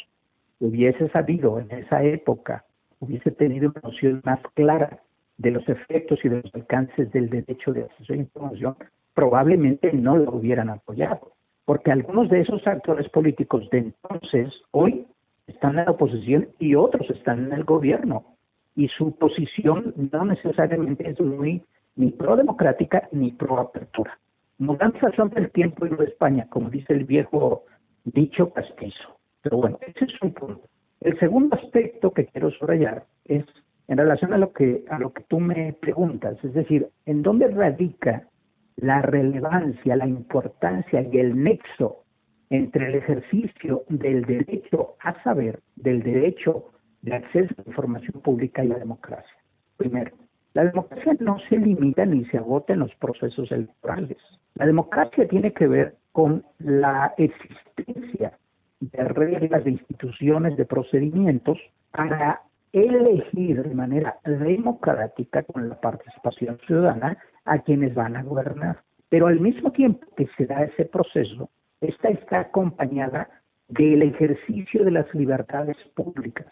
hubiese 0.58 1.08
sabido 1.10 1.60
en 1.60 1.70
esa 1.70 2.02
época, 2.02 2.64
hubiese 2.98 3.30
tenido 3.30 3.70
una 3.70 3.80
noción 3.82 4.20
más 4.24 4.40
clara 4.54 5.00
de 5.36 5.52
los 5.52 5.68
efectos 5.68 6.18
y 6.24 6.28
de 6.28 6.42
los 6.42 6.54
alcances 6.54 7.12
del 7.12 7.30
derecho 7.30 7.72
de 7.72 7.84
acceso 7.84 8.12
a 8.12 8.16
información, 8.16 8.76
probablemente 9.14 9.92
no 9.92 10.16
lo 10.16 10.32
hubieran 10.32 10.70
apoyado, 10.70 11.32
porque 11.64 11.92
algunos 11.92 12.28
de 12.28 12.40
esos 12.40 12.66
actores 12.66 13.08
políticos 13.10 13.68
de 13.70 13.78
entonces, 13.78 14.52
hoy, 14.72 15.06
están 15.46 15.78
en 15.78 15.84
la 15.84 15.92
oposición 15.92 16.48
y 16.58 16.74
otros 16.74 17.08
están 17.10 17.46
en 17.46 17.52
el 17.52 17.64
gobierno, 17.64 18.34
y 18.74 18.88
su 18.88 19.16
posición 19.16 19.94
no 20.12 20.24
necesariamente 20.24 21.08
es 21.08 21.20
muy 21.20 21.62
ni 21.98 22.12
pro-democrática 22.12 23.08
ni 23.12 23.32
pro-apertura. 23.32 24.18
Mudanzas 24.58 25.14
son 25.14 25.30
del 25.30 25.50
tiempo 25.50 25.84
y 25.84 25.90
no 25.90 25.96
de 25.96 26.06
España, 26.06 26.46
como 26.48 26.70
dice 26.70 26.92
el 26.92 27.04
viejo 27.04 27.64
dicho 28.04 28.52
castizo. 28.52 29.18
Pero 29.42 29.58
bueno, 29.58 29.78
ese 29.86 30.04
es 30.04 30.22
un 30.22 30.32
punto. 30.32 30.62
El 31.00 31.18
segundo 31.18 31.56
aspecto 31.56 32.12
que 32.12 32.26
quiero 32.26 32.50
subrayar 32.52 33.04
es 33.24 33.44
en 33.88 33.98
relación 33.98 34.32
a 34.32 34.38
lo 34.38 34.52
que 34.52 34.84
a 34.90 34.98
lo 34.98 35.12
que 35.12 35.24
tú 35.24 35.40
me 35.40 35.72
preguntas, 35.72 36.36
es 36.44 36.54
decir, 36.54 36.88
en 37.06 37.22
dónde 37.22 37.48
radica 37.48 38.28
la 38.76 39.02
relevancia, 39.02 39.96
la 39.96 40.06
importancia 40.06 41.02
y 41.02 41.18
el 41.18 41.42
nexo 41.42 42.04
entre 42.50 42.88
el 42.88 42.94
ejercicio 42.94 43.82
del 43.88 44.24
derecho 44.24 44.94
a 45.00 45.20
saber, 45.24 45.60
del 45.74 46.02
derecho 46.02 46.70
de 47.02 47.14
acceso 47.16 47.54
a 47.58 47.62
la 47.62 47.68
información 47.68 48.22
pública 48.22 48.64
y 48.64 48.68
la 48.68 48.78
democracia. 48.78 49.36
Primero, 49.76 50.12
la 50.54 50.64
democracia 50.64 51.14
no 51.20 51.38
se 51.48 51.56
limita 51.56 52.04
ni 52.06 52.24
se 52.26 52.38
agota 52.38 52.72
en 52.72 52.80
los 52.80 52.94
procesos 52.96 53.50
electorales. 53.52 54.18
La 54.54 54.66
democracia 54.66 55.28
tiene 55.28 55.52
que 55.52 55.66
ver 55.66 55.96
con 56.12 56.44
la 56.58 57.14
existencia 57.16 58.38
de 58.80 59.04
reglas, 59.04 59.64
de 59.64 59.72
instituciones, 59.72 60.56
de 60.56 60.64
procedimientos 60.64 61.58
para 61.92 62.42
elegir 62.72 63.62
de 63.62 63.74
manera 63.74 64.18
democrática 64.24 65.42
con 65.42 65.68
la 65.68 65.80
participación 65.80 66.58
ciudadana 66.66 67.18
a 67.44 67.58
quienes 67.60 67.94
van 67.94 68.16
a 68.16 68.22
gobernar. 68.22 68.82
Pero 69.08 69.26
al 69.26 69.40
mismo 69.40 69.72
tiempo 69.72 70.06
que 70.16 70.28
se 70.36 70.46
da 70.46 70.64
ese 70.64 70.84
proceso, 70.84 71.50
esta 71.80 72.08
está 72.08 72.40
acompañada 72.40 73.28
del 73.68 74.02
ejercicio 74.02 74.84
de 74.84 74.90
las 74.90 75.12
libertades 75.14 75.76
públicas, 75.94 76.46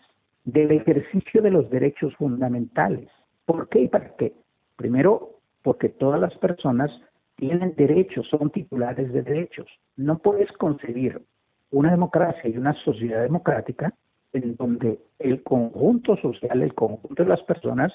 del 0.44 0.70
ejercicio 0.70 1.42
de 1.42 1.50
los 1.50 1.68
derechos 1.70 2.14
fundamentales. 2.16 3.08
¿Por 3.46 3.68
qué 3.68 3.82
y 3.82 3.88
para 3.88 4.14
qué? 4.16 4.34
Primero, 4.76 5.30
porque 5.62 5.88
todas 5.88 6.20
las 6.20 6.36
personas 6.38 6.90
tienen 7.36 7.74
derechos, 7.76 8.26
son 8.28 8.50
titulares 8.50 9.12
de 9.12 9.22
derechos. 9.22 9.66
No 9.96 10.18
puedes 10.18 10.50
concebir 10.52 11.22
una 11.70 11.90
democracia 11.90 12.48
y 12.48 12.56
una 12.56 12.74
sociedad 12.84 13.22
democrática 13.22 13.94
en 14.32 14.56
donde 14.56 15.00
el 15.18 15.42
conjunto 15.42 16.16
social, 16.16 16.62
el 16.62 16.74
conjunto 16.74 17.22
de 17.22 17.28
las 17.28 17.42
personas 17.42 17.92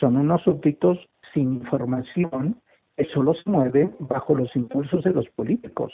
son 0.00 0.16
unos 0.16 0.42
súbditos 0.42 0.98
sin 1.34 1.54
información 1.54 2.60
que 2.96 3.04
solo 3.06 3.34
se 3.34 3.48
mueven 3.50 3.94
bajo 3.98 4.34
los 4.34 4.54
impulsos 4.56 5.04
de 5.04 5.12
los 5.12 5.28
políticos. 5.30 5.92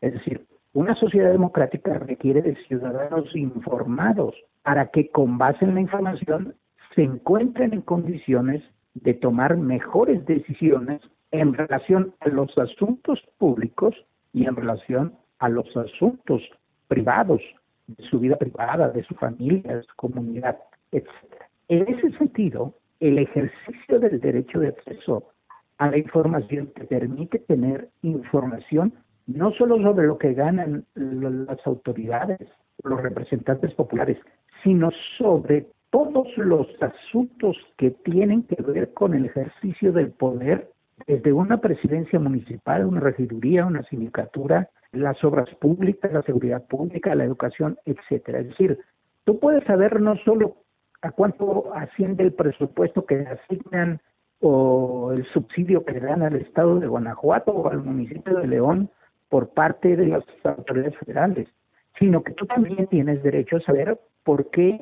Es 0.00 0.14
decir, 0.14 0.46
una 0.72 0.94
sociedad 0.94 1.30
democrática 1.30 1.98
requiere 1.98 2.42
de 2.42 2.56
ciudadanos 2.66 3.34
informados 3.34 4.34
para 4.62 4.88
que 4.90 5.08
con 5.10 5.38
base 5.38 5.64
en 5.64 5.74
la 5.74 5.80
información 5.80 6.54
se 6.96 7.02
encuentren 7.02 7.74
en 7.74 7.82
condiciones 7.82 8.62
de 8.94 9.12
tomar 9.12 9.56
mejores 9.58 10.24
decisiones 10.24 11.02
en 11.30 11.52
relación 11.52 12.14
a 12.20 12.28
los 12.28 12.56
asuntos 12.56 13.22
públicos 13.36 13.94
y 14.32 14.46
en 14.46 14.56
relación 14.56 15.14
a 15.38 15.50
los 15.50 15.76
asuntos 15.76 16.42
privados, 16.88 17.42
de 17.86 18.02
su 18.08 18.18
vida 18.18 18.36
privada, 18.36 18.88
de 18.88 19.04
su 19.04 19.14
familia, 19.14 19.76
de 19.76 19.82
su 19.82 19.94
comunidad, 19.96 20.58
etc. 20.90 21.06
En 21.68 21.86
ese 21.86 22.10
sentido, 22.16 22.74
el 22.98 23.18
ejercicio 23.18 24.00
del 24.00 24.18
derecho 24.18 24.58
de 24.58 24.68
acceso 24.68 25.28
a 25.78 25.90
la 25.90 25.98
información 25.98 26.72
te 26.74 26.84
permite 26.84 27.38
tener 27.40 27.90
información 28.02 28.94
no 29.26 29.52
solo 29.52 29.80
sobre 29.82 30.06
lo 30.06 30.16
que 30.16 30.32
ganan 30.32 30.86
las 30.94 31.64
autoridades, 31.66 32.48
los 32.82 33.02
representantes 33.02 33.74
populares, 33.74 34.18
sino 34.62 34.90
sobre 35.18 35.66
todos 35.96 36.28
los 36.36 36.66
asuntos 36.82 37.56
que 37.78 37.90
tienen 37.90 38.42
que 38.42 38.62
ver 38.62 38.92
con 38.92 39.14
el 39.14 39.24
ejercicio 39.24 39.92
del 39.92 40.10
poder, 40.10 40.68
desde 41.06 41.32
una 41.32 41.56
presidencia 41.56 42.18
municipal, 42.18 42.84
una 42.84 43.00
regiduría, 43.00 43.64
una 43.64 43.82
sindicatura, 43.84 44.68
las 44.92 45.24
obras 45.24 45.48
públicas, 45.54 46.12
la 46.12 46.20
seguridad 46.20 46.66
pública, 46.66 47.14
la 47.14 47.24
educación, 47.24 47.78
etcétera. 47.86 48.40
Es 48.40 48.48
decir, 48.48 48.78
tú 49.24 49.40
puedes 49.40 49.64
saber 49.64 50.02
no 50.02 50.16
solo 50.18 50.56
a 51.00 51.12
cuánto 51.12 51.72
asciende 51.74 52.24
el 52.24 52.34
presupuesto 52.34 53.06
que 53.06 53.20
asignan 53.20 53.98
o 54.40 55.12
el 55.12 55.24
subsidio 55.32 55.82
que 55.82 55.92
le 55.92 56.00
dan 56.00 56.20
al 56.20 56.36
Estado 56.36 56.78
de 56.78 56.88
Guanajuato 56.88 57.52
o 57.52 57.70
al 57.70 57.82
municipio 57.82 58.36
de 58.36 58.48
León 58.48 58.90
por 59.30 59.48
parte 59.48 59.96
de 59.96 60.08
las 60.08 60.24
autoridades 60.44 60.98
federales, 60.98 61.48
sino 61.98 62.22
que 62.22 62.32
tú 62.32 62.44
también 62.44 62.86
tienes 62.88 63.22
derecho 63.22 63.56
a 63.56 63.60
saber 63.60 63.98
por 64.24 64.50
qué 64.50 64.78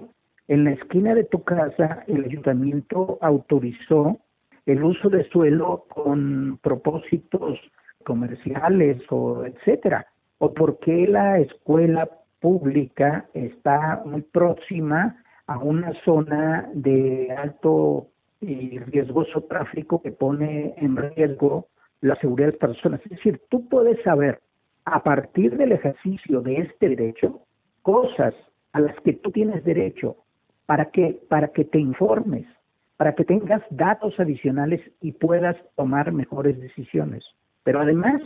en 0.48 0.64
la 0.64 0.72
esquina 0.72 1.14
de 1.14 1.24
tu 1.24 1.42
casa 1.42 2.04
el 2.06 2.24
ayuntamiento 2.24 3.18
autorizó 3.20 4.18
el 4.66 4.82
uso 4.82 5.08
de 5.08 5.28
suelo 5.30 5.86
con 5.88 6.58
propósitos 6.62 7.58
comerciales 8.04 9.02
o 9.10 9.44
etcétera, 9.44 10.06
o 10.38 10.52
por 10.52 10.78
qué 10.78 11.06
la 11.06 11.38
escuela 11.38 12.08
pública 12.40 13.26
está 13.32 14.02
muy 14.04 14.22
próxima 14.22 15.22
a 15.46 15.58
una 15.58 15.92
zona 16.04 16.68
de 16.74 17.34
alto 17.36 18.08
y 18.40 18.78
riesgoso 18.78 19.42
tráfico 19.44 20.02
que 20.02 20.12
pone 20.12 20.74
en 20.76 20.96
riesgo 20.96 21.68
la 22.00 22.16
seguridad 22.16 22.48
de 22.48 22.52
las 22.52 22.60
personas. 22.60 23.00
Es 23.04 23.12
decir, 23.12 23.40
tú 23.48 23.66
puedes 23.68 24.02
saber 24.02 24.40
a 24.84 25.02
partir 25.02 25.56
del 25.56 25.72
ejercicio 25.72 26.42
de 26.42 26.56
este 26.56 26.90
derecho 26.90 27.40
cosas 27.80 28.34
a 28.72 28.80
las 28.80 28.98
que 29.00 29.14
tú 29.14 29.30
tienes 29.30 29.64
derecho 29.64 30.16
para 30.66 30.86
que 30.86 31.20
para 31.28 31.48
que 31.48 31.64
te 31.64 31.78
informes, 31.78 32.46
para 32.96 33.14
que 33.14 33.24
tengas 33.24 33.62
datos 33.70 34.18
adicionales 34.18 34.80
y 35.00 35.12
puedas 35.12 35.56
tomar 35.76 36.12
mejores 36.12 36.60
decisiones. 36.60 37.24
Pero 37.64 37.80
además, 37.80 38.22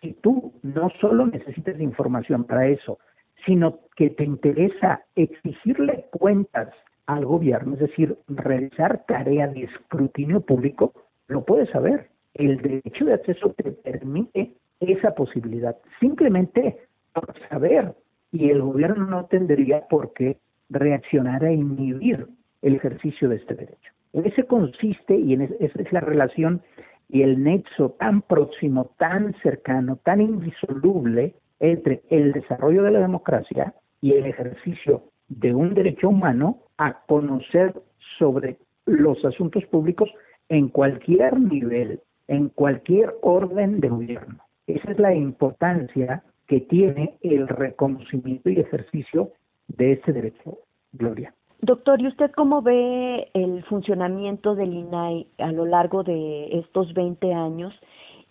si 0.00 0.14
tú 0.14 0.52
no 0.62 0.90
solo 1.00 1.26
necesitas 1.26 1.78
información 1.80 2.44
para 2.44 2.66
eso, 2.68 2.98
sino 3.46 3.80
que 3.96 4.10
te 4.10 4.24
interesa 4.24 5.02
exigirle 5.14 6.06
cuentas 6.10 6.68
al 7.06 7.24
gobierno, 7.24 7.74
es 7.74 7.80
decir, 7.80 8.16
realizar 8.28 9.04
tarea 9.06 9.48
de 9.48 9.64
escrutinio 9.64 10.40
público, 10.40 10.92
lo 11.26 11.44
puedes 11.44 11.68
saber. 11.70 12.08
El 12.34 12.58
derecho 12.58 13.04
de 13.04 13.14
acceso 13.14 13.52
te 13.56 13.72
permite 13.72 14.54
esa 14.78 15.14
posibilidad, 15.14 15.76
simplemente 15.98 16.78
por 17.12 17.34
saber, 17.48 17.94
y 18.30 18.50
el 18.50 18.62
gobierno 18.62 19.06
no 19.06 19.26
tendría 19.26 19.88
por 19.88 20.12
qué 20.12 20.38
reaccionar 20.70 21.44
a 21.44 21.52
inhibir 21.52 22.26
el 22.62 22.76
ejercicio 22.76 23.28
de 23.28 23.36
este 23.36 23.54
derecho. 23.54 23.92
En 24.12 24.26
ese 24.26 24.44
consiste, 24.44 25.16
y 25.16 25.34
en 25.34 25.42
esa 25.42 25.82
es 25.82 25.92
la 25.92 26.00
relación 26.00 26.62
y 27.08 27.22
el 27.22 27.42
nexo 27.42 27.90
tan 27.98 28.22
próximo, 28.22 28.92
tan 28.98 29.34
cercano, 29.42 29.96
tan 30.04 30.20
indisoluble 30.20 31.34
entre 31.58 32.02
el 32.08 32.32
desarrollo 32.32 32.82
de 32.82 32.92
la 32.92 33.00
democracia 33.00 33.74
y 34.00 34.12
el 34.12 34.26
ejercicio 34.26 35.04
de 35.28 35.54
un 35.54 35.74
derecho 35.74 36.08
humano 36.08 36.60
a 36.78 37.02
conocer 37.06 37.74
sobre 38.18 38.58
los 38.86 39.24
asuntos 39.24 39.64
públicos 39.66 40.10
en 40.48 40.68
cualquier 40.68 41.38
nivel, 41.38 42.00
en 42.28 42.48
cualquier 42.48 43.14
orden 43.22 43.80
de 43.80 43.88
gobierno. 43.88 44.38
Esa 44.66 44.92
es 44.92 44.98
la 44.98 45.14
importancia 45.14 46.22
que 46.46 46.60
tiene 46.60 47.16
el 47.22 47.46
reconocimiento 47.46 48.50
y 48.50 48.58
ejercicio 48.58 49.32
de 49.76 49.92
ese 49.92 50.12
derecho, 50.12 50.58
Gloria. 50.92 51.34
Doctor, 51.62 52.00
¿y 52.00 52.06
usted 52.06 52.30
cómo 52.30 52.62
ve 52.62 53.28
el 53.34 53.62
funcionamiento 53.64 54.54
del 54.54 54.72
INAI 54.72 55.26
a 55.38 55.52
lo 55.52 55.66
largo 55.66 56.02
de 56.02 56.58
estos 56.58 56.94
20 56.94 57.34
años? 57.34 57.74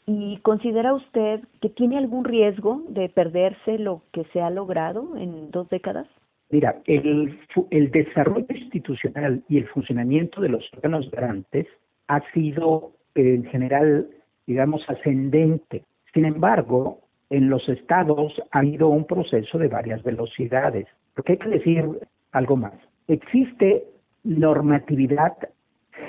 ¿Y 0.08 0.38
considera 0.38 0.94
usted 0.96 1.42
que 1.62 1.70
tiene 1.70 2.00
algún 2.00 2.26
riesgo 2.26 2.82
de 2.90 3.10
perderse 3.10 3.78
lo 3.78 4.02
que 4.12 4.24
se 4.34 4.42
ha 4.42 4.50
logrado 4.50 5.16
en 5.16 5.52
dos 5.52 5.70
décadas? 5.70 6.08
Mira, 6.50 6.82
el, 6.86 7.38
el 7.70 7.92
desarrollo 7.92 8.48
institucional 8.50 9.44
y 9.48 9.60
el 9.60 9.68
funcionamiento 9.68 10.42
de 10.42 10.50
los 10.50 10.68
órganos 10.74 11.12
garantes 11.12 11.68
ha 12.08 12.22
sido 12.32 12.94
en 13.14 13.46
general, 13.46 14.10
digamos, 14.48 14.84
ascendente. 14.90 15.84
Sin 16.12 16.26
embargo, 16.26 17.02
en 17.30 17.50
los 17.50 17.70
estados 17.70 18.34
ha 18.52 18.60
habido 18.60 18.88
un 18.88 19.06
proceso 19.06 19.60
de 19.60 19.68
varias 19.68 20.02
velocidades. 20.02 20.88
Porque 21.16 21.34
hay 21.34 21.38
que 21.40 21.50
decir 21.50 21.86
algo 22.32 22.56
más. 22.56 22.74
Existe 23.08 23.86
normatividad 24.24 25.38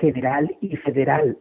general 0.00 0.56
y 0.60 0.76
federal 0.76 1.36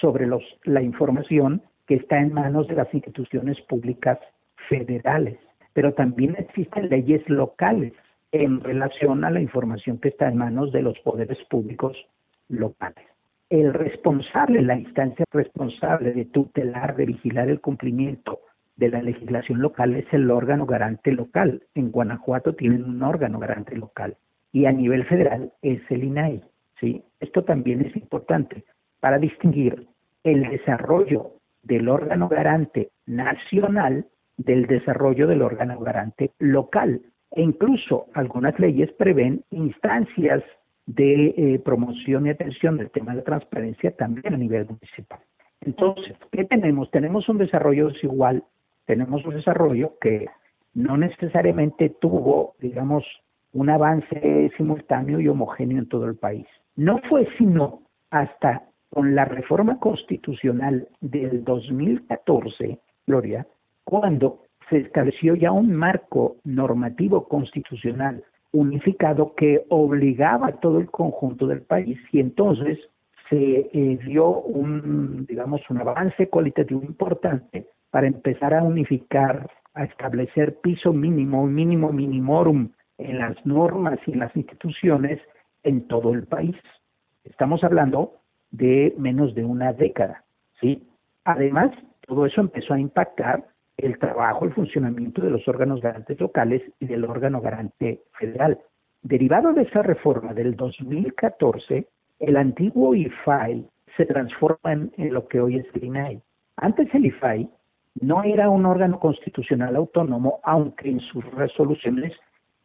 sobre 0.00 0.28
la 0.64 0.82
información 0.82 1.62
que 1.86 1.96
está 1.96 2.18
en 2.18 2.32
manos 2.32 2.66
de 2.68 2.74
las 2.74 2.92
instituciones 2.92 3.60
públicas 3.62 4.18
federales, 4.68 5.38
pero 5.72 5.92
también 5.92 6.34
existen 6.38 6.88
leyes 6.88 7.28
locales 7.28 7.92
en 8.32 8.60
relación 8.60 9.24
a 9.24 9.30
la 9.30 9.40
información 9.40 9.98
que 9.98 10.08
está 10.08 10.28
en 10.28 10.38
manos 10.38 10.72
de 10.72 10.82
los 10.82 10.98
poderes 11.00 11.38
públicos 11.48 11.96
locales. 12.48 13.06
El 13.50 13.72
responsable, 13.74 14.62
la 14.62 14.76
instancia 14.76 15.24
responsable 15.30 16.12
de 16.12 16.24
tutelar, 16.24 16.96
de 16.96 17.06
vigilar 17.06 17.48
el 17.48 17.60
cumplimiento 17.60 18.40
de 18.76 18.90
la 18.90 19.02
legislación 19.02 19.60
local 19.60 19.94
es 19.94 20.06
el 20.12 20.30
órgano 20.30 20.66
garante 20.66 21.12
local. 21.12 21.62
En 21.74 21.90
Guanajuato 21.90 22.54
tienen 22.54 22.84
un 22.84 23.02
órgano 23.02 23.38
garante 23.38 23.76
local 23.76 24.16
y 24.52 24.66
a 24.66 24.72
nivel 24.72 25.04
federal 25.04 25.52
es 25.62 25.80
el 25.90 26.04
INAI. 26.04 26.42
¿sí? 26.80 27.02
Esto 27.20 27.44
también 27.44 27.82
es 27.82 27.94
importante 27.96 28.64
para 29.00 29.18
distinguir 29.18 29.86
el 30.22 30.48
desarrollo 30.48 31.32
del 31.62 31.88
órgano 31.88 32.28
garante 32.28 32.90
nacional 33.06 34.06
del 34.36 34.66
desarrollo 34.66 35.26
del 35.26 35.42
órgano 35.42 35.78
garante 35.78 36.32
local 36.38 37.00
e 37.30 37.42
incluso 37.42 38.06
algunas 38.14 38.58
leyes 38.58 38.92
prevén 38.92 39.44
instancias 39.50 40.42
de 40.86 41.34
eh, 41.36 41.58
promoción 41.64 42.26
y 42.26 42.30
atención 42.30 42.76
del 42.76 42.90
tema 42.90 43.14
de 43.14 43.22
transparencia 43.22 43.94
también 43.96 44.34
a 44.34 44.36
nivel 44.36 44.66
municipal. 44.66 45.20
Entonces, 45.60 46.14
¿qué 46.30 46.44
tenemos? 46.44 46.90
Tenemos 46.90 47.28
un 47.28 47.38
desarrollo 47.38 47.88
desigual, 47.88 48.44
tenemos 48.86 49.24
un 49.24 49.34
desarrollo 49.34 49.94
que 50.00 50.26
no 50.74 50.96
necesariamente 50.96 51.90
tuvo, 52.00 52.54
digamos, 52.60 53.04
un 53.52 53.70
avance 53.70 54.50
simultáneo 54.56 55.20
y 55.20 55.28
homogéneo 55.28 55.78
en 55.78 55.88
todo 55.88 56.06
el 56.06 56.16
país. 56.16 56.46
No 56.76 57.00
fue 57.08 57.28
sino 57.38 57.82
hasta 58.10 58.64
con 58.90 59.14
la 59.14 59.24
reforma 59.24 59.78
constitucional 59.78 60.88
del 61.00 61.44
2014, 61.44 62.78
Gloria, 63.06 63.46
cuando 63.84 64.40
se 64.70 64.78
estableció 64.78 65.34
ya 65.34 65.52
un 65.52 65.74
marco 65.74 66.36
normativo 66.44 67.28
constitucional 67.28 68.22
unificado 68.52 69.34
que 69.34 69.64
obligaba 69.68 70.48
a 70.48 70.60
todo 70.60 70.78
el 70.78 70.90
conjunto 70.90 71.46
del 71.46 71.62
país 71.62 71.98
y 72.12 72.20
entonces 72.20 72.78
se 73.28 73.70
eh, 73.72 73.98
dio 74.06 74.28
un, 74.28 75.26
digamos, 75.26 75.60
un 75.70 75.78
avance 75.78 76.28
cualitativo 76.28 76.82
importante 76.82 77.66
para 77.94 78.08
empezar 78.08 78.52
a 78.54 78.64
unificar, 78.64 79.48
a 79.74 79.84
establecer 79.84 80.58
piso 80.60 80.92
mínimo, 80.92 81.46
mínimo 81.46 81.92
minimorum 81.92 82.70
en 82.98 83.18
las 83.20 83.36
normas 83.46 84.00
y 84.08 84.14
en 84.14 84.18
las 84.18 84.34
instituciones 84.34 85.20
en 85.62 85.86
todo 85.86 86.12
el 86.12 86.24
país. 86.24 86.56
Estamos 87.22 87.62
hablando 87.62 88.14
de 88.50 88.92
menos 88.98 89.32
de 89.36 89.44
una 89.44 89.72
década, 89.72 90.24
¿sí? 90.60 90.88
Además, 91.22 91.70
todo 92.00 92.26
eso 92.26 92.40
empezó 92.40 92.74
a 92.74 92.80
impactar 92.80 93.44
el 93.76 93.96
trabajo, 94.00 94.44
el 94.44 94.54
funcionamiento 94.54 95.22
de 95.22 95.30
los 95.30 95.46
órganos 95.46 95.80
garantes 95.80 96.18
locales 96.18 96.62
y 96.80 96.86
del 96.86 97.04
órgano 97.04 97.40
garante 97.40 98.02
federal. 98.18 98.58
Derivado 99.02 99.52
de 99.52 99.62
esa 99.62 99.82
reforma 99.82 100.34
del 100.34 100.56
2014, 100.56 101.86
el 102.18 102.36
antiguo 102.38 102.92
IFAI 102.96 103.64
se 103.96 104.04
transforma 104.04 104.72
en, 104.72 105.14
lo 105.14 105.28
que 105.28 105.38
hoy 105.38 105.58
es 105.58 105.66
el 105.74 105.84
INAI. 105.84 106.20
Antes 106.56 106.92
el 106.92 107.06
IFAI 107.06 107.48
no 108.00 108.24
era 108.24 108.50
un 108.50 108.66
órgano 108.66 108.98
constitucional 108.98 109.76
autónomo, 109.76 110.40
aunque 110.42 110.90
en 110.90 111.00
sus 111.00 111.24
resoluciones 111.32 112.12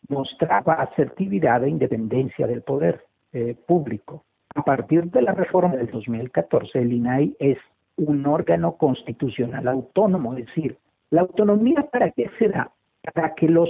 mostraba 0.08 0.74
asertividad 0.76 1.64
e 1.64 1.70
independencia 1.70 2.48
del 2.48 2.62
poder 2.64 3.06
eh, 3.34 3.56
público. 3.68 4.24
A 4.56 4.64
partir 4.64 5.06
de 5.12 5.22
la 5.22 5.34
reforma 5.34 5.76
del 5.76 5.92
2014, 5.92 6.80
el 6.80 6.94
INAI 6.94 7.36
es 7.40 7.58
un 7.98 8.26
órgano 8.26 8.76
constitucional 8.78 9.68
autónomo, 9.68 10.34
es 10.34 10.48
decir, 10.48 10.78
la 11.12 11.22
autonomía 11.22 11.88
para 11.92 12.12
qué 12.12 12.30
se 12.40 12.50
da? 12.50 12.72
Para 13.14 13.36
que 13.36 13.48
los 13.48 13.70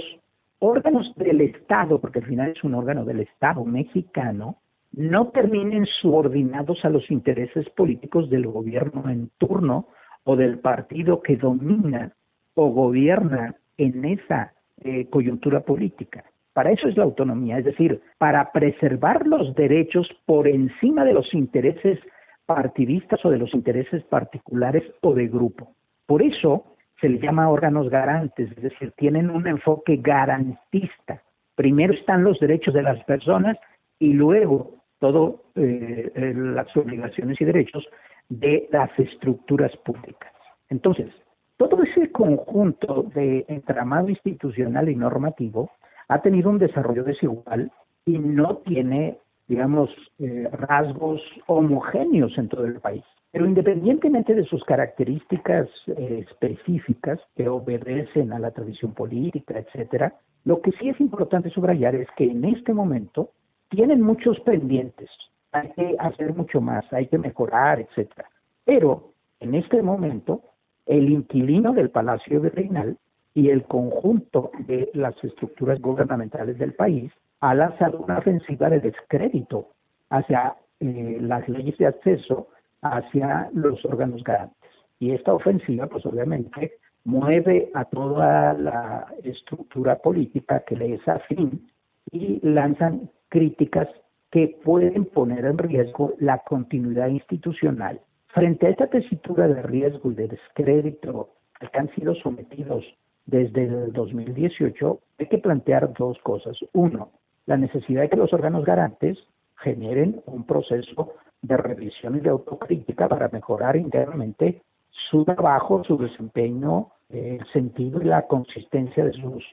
órganos 0.60 1.12
del 1.16 1.40
Estado, 1.42 2.00
porque 2.00 2.20
al 2.20 2.26
final 2.26 2.50
es 2.50 2.64
un 2.64 2.74
órgano 2.74 3.04
del 3.04 3.20
Estado 3.20 3.64
mexicano, 3.64 4.56
no 4.92 5.28
terminen 5.28 5.86
subordinados 5.86 6.84
a 6.84 6.90
los 6.90 7.10
intereses 7.10 7.68
políticos 7.70 8.28
del 8.30 8.46
gobierno 8.46 9.08
en 9.08 9.30
turno 9.38 9.88
o 10.24 10.36
del 10.36 10.58
partido 10.58 11.22
que 11.22 11.36
domina 11.36 12.12
o 12.54 12.68
gobierna 12.70 13.54
en 13.76 14.04
esa 14.04 14.52
eh, 14.82 15.06
coyuntura 15.08 15.60
política. 15.60 16.24
Para 16.52 16.72
eso 16.72 16.88
es 16.88 16.96
la 16.96 17.04
autonomía, 17.04 17.58
es 17.58 17.64
decir, 17.64 18.00
para 18.18 18.52
preservar 18.52 19.26
los 19.26 19.54
derechos 19.54 20.08
por 20.26 20.48
encima 20.48 21.04
de 21.04 21.14
los 21.14 21.32
intereses 21.32 21.98
partidistas 22.44 23.24
o 23.24 23.30
de 23.30 23.38
los 23.38 23.54
intereses 23.54 24.02
particulares 24.04 24.82
o 25.02 25.14
de 25.14 25.28
grupo. 25.28 25.72
Por 26.06 26.22
eso 26.22 26.64
se 27.00 27.08
les 27.08 27.22
llama 27.22 27.48
órganos 27.48 27.88
garantes, 27.88 28.50
es 28.50 28.62
decir, 28.62 28.92
tienen 28.96 29.30
un 29.30 29.46
enfoque 29.46 29.96
garantista. 29.96 31.22
Primero 31.54 31.94
están 31.94 32.24
los 32.24 32.38
derechos 32.40 32.74
de 32.74 32.82
las 32.82 33.02
personas 33.04 33.56
y 33.98 34.12
luego 34.12 34.74
todas 34.98 35.40
eh, 35.54 36.10
eh, 36.14 36.34
las 36.36 36.76
obligaciones 36.76 37.40
y 37.40 37.44
derechos 37.44 37.86
de 38.30 38.68
las 38.72 38.90
estructuras 38.98 39.76
públicas. 39.78 40.32
Entonces, 40.70 41.10
todo 41.58 41.82
ese 41.82 42.10
conjunto 42.10 43.02
de 43.14 43.44
entramado 43.48 44.08
institucional 44.08 44.88
y 44.88 44.96
normativo 44.96 45.70
ha 46.08 46.22
tenido 46.22 46.48
un 46.48 46.58
desarrollo 46.58 47.04
desigual 47.04 47.70
y 48.06 48.18
no 48.18 48.56
tiene, 48.58 49.18
digamos, 49.46 49.90
eh, 50.18 50.48
rasgos 50.52 51.20
homogéneos 51.46 52.38
en 52.38 52.48
todo 52.48 52.64
el 52.64 52.80
país. 52.80 53.04
Pero 53.32 53.46
independientemente 53.46 54.34
de 54.34 54.44
sus 54.44 54.64
características 54.64 55.68
eh, 55.88 56.24
específicas 56.28 57.20
que 57.36 57.48
obedecen 57.48 58.32
a 58.32 58.38
la 58.38 58.52
tradición 58.52 58.94
política, 58.94 59.58
etcétera, 59.58 60.14
lo 60.44 60.62
que 60.62 60.72
sí 60.72 60.88
es 60.88 60.98
importante 61.00 61.50
subrayar 61.50 61.94
es 61.94 62.08
que 62.16 62.24
en 62.24 62.44
este 62.44 62.72
momento 62.72 63.30
tienen 63.68 64.00
muchos 64.00 64.40
pendientes. 64.40 65.10
Hay 65.52 65.70
que 65.70 65.96
hacer 65.98 66.34
mucho 66.34 66.60
más, 66.60 66.84
hay 66.92 67.06
que 67.06 67.18
mejorar, 67.18 67.80
etcétera. 67.80 68.28
Pero 68.64 69.12
en 69.40 69.54
este 69.54 69.82
momento, 69.82 70.42
el 70.86 71.10
inquilino 71.10 71.72
del 71.72 71.90
Palacio 71.90 72.40
Virreinal 72.40 72.96
y 73.34 73.50
el 73.50 73.64
conjunto 73.64 74.50
de 74.66 74.90
las 74.94 75.14
estructuras 75.22 75.80
gubernamentales 75.80 76.58
del 76.58 76.74
país 76.74 77.12
ha 77.40 77.54
lanzado 77.54 77.98
una 77.98 78.18
ofensiva 78.18 78.68
de 78.68 78.80
descrédito 78.80 79.68
hacia 80.10 80.56
eh, 80.80 81.18
las 81.20 81.48
leyes 81.48 81.76
de 81.78 81.86
acceso 81.86 82.48
hacia 82.82 83.50
los 83.52 83.84
órganos 83.84 84.22
garantes. 84.24 84.70
Y 84.98 85.12
esta 85.12 85.32
ofensiva, 85.32 85.86
pues 85.86 86.04
obviamente, 86.06 86.72
mueve 87.04 87.70
a 87.74 87.84
toda 87.84 88.52
la 88.54 89.06
estructura 89.22 89.96
política 89.96 90.60
que 90.66 90.76
le 90.76 90.94
es 90.94 91.08
afín 91.08 91.70
y 92.10 92.40
lanzan 92.42 93.10
críticas 93.28 93.88
que 94.30 94.58
pueden 94.64 95.06
poner 95.06 95.44
en 95.44 95.58
riesgo 95.58 96.14
la 96.18 96.38
continuidad 96.38 97.08
institucional. 97.08 98.00
Frente 98.28 98.66
a 98.66 98.70
esta 98.70 98.86
tesitura 98.86 99.48
de 99.48 99.62
riesgo 99.62 100.12
y 100.12 100.14
de 100.14 100.28
descrédito 100.28 101.30
que 101.58 101.78
han 101.78 101.92
sido 101.94 102.14
sometidos 102.14 102.84
desde 103.26 103.64
el 103.64 103.92
2018, 103.92 105.00
hay 105.18 105.26
que 105.26 105.38
plantear 105.38 105.92
dos 105.94 106.18
cosas. 106.20 106.56
Uno, 106.72 107.10
la 107.46 107.56
necesidad 107.56 108.02
de 108.02 108.08
que 108.08 108.16
los 108.16 108.32
órganos 108.32 108.64
garantes 108.64 109.18
generen 109.56 110.22
un 110.26 110.44
proceso 110.44 111.14
de 111.42 111.56
revisión 111.56 112.16
y 112.16 112.20
de 112.20 112.30
autocrítica 112.30 113.08
para 113.08 113.28
mejorar 113.28 113.76
internamente 113.76 114.62
su 115.10 115.24
trabajo, 115.24 115.82
su 115.84 115.98
desempeño, 115.98 116.88
el 117.08 117.44
sentido 117.52 118.00
y 118.00 118.04
la 118.04 118.26
consistencia 118.26 119.04
de 119.04 119.12
sus 119.12 119.44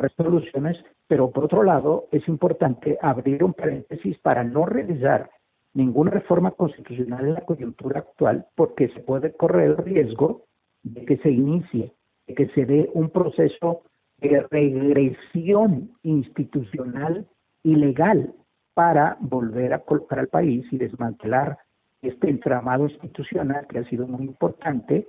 resoluciones, 0.00 0.76
pero 1.06 1.30
por 1.30 1.44
otro 1.44 1.62
lado 1.62 2.08
es 2.10 2.26
importante 2.28 2.98
abrir 3.00 3.44
un 3.44 3.52
paréntesis 3.52 4.18
para 4.18 4.42
no 4.42 4.66
realizar 4.66 5.30
ninguna 5.74 6.10
reforma 6.10 6.50
constitucional 6.52 7.26
en 7.26 7.34
la 7.34 7.42
coyuntura 7.42 8.00
actual 8.00 8.46
porque 8.56 8.88
se 8.88 9.00
puede 9.00 9.32
correr 9.32 9.70
el 9.70 9.76
riesgo 9.76 10.44
de 10.82 11.04
que 11.04 11.18
se 11.18 11.30
inicie, 11.30 11.92
de 12.26 12.34
que 12.34 12.48
se 12.48 12.64
dé 12.64 12.90
un 12.94 13.10
proceso 13.10 13.82
de 14.18 14.46
regresión 14.50 15.92
institucional 16.02 17.26
y 17.62 17.76
legal 17.76 18.34
para 18.74 19.16
volver 19.20 19.74
a 19.74 19.80
colocar 19.80 20.18
al 20.18 20.28
país 20.28 20.64
y 20.70 20.78
desmantelar 20.78 21.58
este 22.02 22.30
entramado 22.30 22.88
institucional 22.88 23.66
que 23.66 23.78
ha 23.78 23.84
sido 23.84 24.06
muy 24.06 24.24
importante 24.24 25.06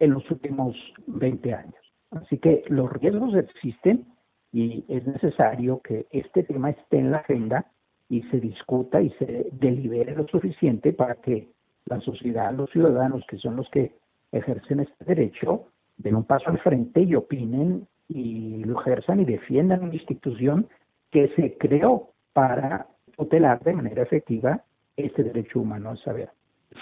en 0.00 0.10
los 0.10 0.28
últimos 0.30 0.76
20 1.06 1.54
años. 1.54 1.74
Así 2.10 2.38
que 2.38 2.64
los 2.68 2.92
riesgos 2.92 3.34
existen 3.34 4.06
y 4.52 4.84
es 4.88 5.06
necesario 5.06 5.80
que 5.80 6.06
este 6.10 6.42
tema 6.42 6.70
esté 6.70 6.98
en 6.98 7.10
la 7.10 7.18
agenda 7.18 7.66
y 8.08 8.22
se 8.24 8.38
discuta 8.38 9.00
y 9.00 9.10
se 9.12 9.48
delibere 9.52 10.14
lo 10.14 10.28
suficiente 10.28 10.92
para 10.92 11.14
que 11.14 11.48
la 11.86 12.00
sociedad, 12.00 12.52
los 12.52 12.70
ciudadanos 12.70 13.24
que 13.26 13.38
son 13.38 13.56
los 13.56 13.68
que 13.70 13.94
ejercen 14.30 14.80
este 14.80 15.04
derecho, 15.04 15.64
den 15.96 16.16
un 16.16 16.24
paso 16.24 16.50
al 16.50 16.58
frente 16.60 17.00
y 17.02 17.14
opinen 17.14 17.86
y 18.08 18.64
lo 18.64 18.80
ejerzan 18.80 19.20
y 19.20 19.24
defiendan 19.24 19.82
una 19.82 19.94
institución 19.94 20.68
que 21.10 21.28
se 21.34 21.56
creó 21.56 22.10
para 22.32 22.86
tutelar 23.16 23.62
de 23.62 23.72
manera 23.72 24.02
efectiva 24.02 24.62
este 24.96 25.22
derecho 25.22 25.60
humano 25.60 25.90
a 25.90 25.96
saber. 25.96 26.30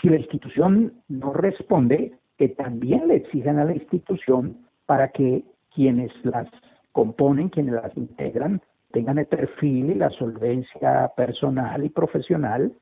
Si 0.01 0.09
la 0.09 0.17
institución 0.17 0.95
no 1.09 1.33
responde, 1.33 2.13
que 2.37 2.49
también 2.49 3.09
le 3.09 3.17
exijan 3.17 3.59
a 3.59 3.65
la 3.65 3.75
institución 3.75 4.67
para 4.87 5.09
que 5.09 5.45
quienes 5.75 6.11
las 6.25 6.49
componen, 6.93 7.49
quienes 7.49 7.75
las 7.75 7.97
integran, 7.97 8.61
tengan 8.93 9.19
el 9.19 9.27
perfil 9.27 9.91
y 9.91 9.95
la 9.95 10.11
solvencia 10.11 11.13
personal 11.17 11.85
y 11.85 11.89
profesional 11.91 12.73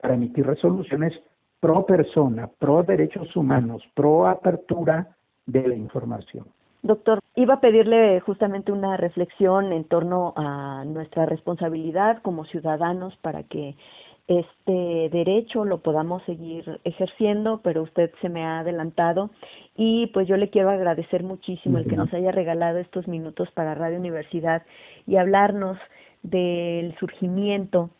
para 0.00 0.14
emitir 0.14 0.46
resoluciones 0.46 1.12
pro 1.60 1.84
persona, 1.84 2.48
pro 2.58 2.82
derechos 2.82 3.34
humanos, 3.36 3.82
pro 3.94 4.26
apertura 4.26 5.08
de 5.46 5.66
la 5.66 5.74
información. 5.74 6.46
Doctor, 6.82 7.18
iba 7.34 7.54
a 7.54 7.60
pedirle 7.60 8.20
justamente 8.20 8.70
una 8.70 8.96
reflexión 8.96 9.72
en 9.72 9.84
torno 9.84 10.32
a 10.36 10.84
nuestra 10.84 11.26
responsabilidad 11.26 12.22
como 12.22 12.44
ciudadanos 12.44 13.16
para 13.16 13.42
que 13.42 13.76
este 14.28 15.08
derecho 15.08 15.64
lo 15.64 15.78
podamos 15.78 16.22
seguir 16.24 16.80
ejerciendo, 16.84 17.60
pero 17.62 17.82
usted 17.82 18.12
se 18.20 18.28
me 18.28 18.44
ha 18.44 18.60
adelantado. 18.60 19.30
Y 19.74 20.08
pues 20.08 20.28
yo 20.28 20.36
le 20.36 20.50
quiero 20.50 20.70
agradecer 20.70 21.22
muchísimo 21.22 21.78
el 21.78 21.86
que 21.86 21.96
nos 21.96 22.12
haya 22.12 22.30
regalado 22.30 22.78
estos 22.78 23.08
minutos 23.08 23.50
para 23.52 23.74
Radio 23.74 23.98
Universidad 23.98 24.62
y 25.06 25.16
hablarnos 25.16 25.78
del 26.22 26.94
surgimiento 26.98 27.90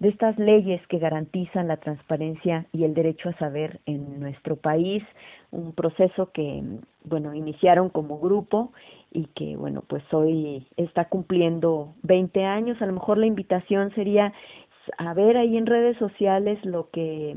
de 0.00 0.08
estas 0.08 0.38
leyes 0.38 0.84
que 0.88 0.98
garantizan 0.98 1.68
la 1.68 1.76
transparencia 1.76 2.66
y 2.72 2.84
el 2.84 2.94
derecho 2.94 3.28
a 3.28 3.38
saber 3.38 3.80
en 3.86 4.20
nuestro 4.20 4.56
país, 4.56 5.02
un 5.50 5.72
proceso 5.72 6.32
que, 6.32 6.62
bueno, 7.04 7.34
iniciaron 7.34 7.88
como 7.90 8.18
grupo 8.18 8.72
y 9.12 9.26
que, 9.28 9.56
bueno, 9.56 9.84
pues 9.86 10.02
hoy 10.12 10.66
está 10.76 11.08
cumpliendo 11.08 11.94
20 12.02 12.44
años. 12.44 12.82
A 12.82 12.86
lo 12.86 12.92
mejor 12.92 13.18
la 13.18 13.26
invitación 13.26 13.94
sería 13.94 14.32
a 14.98 15.14
ver 15.14 15.36
ahí 15.36 15.56
en 15.56 15.66
redes 15.66 15.96
sociales 15.98 16.58
lo 16.64 16.90
que 16.90 17.36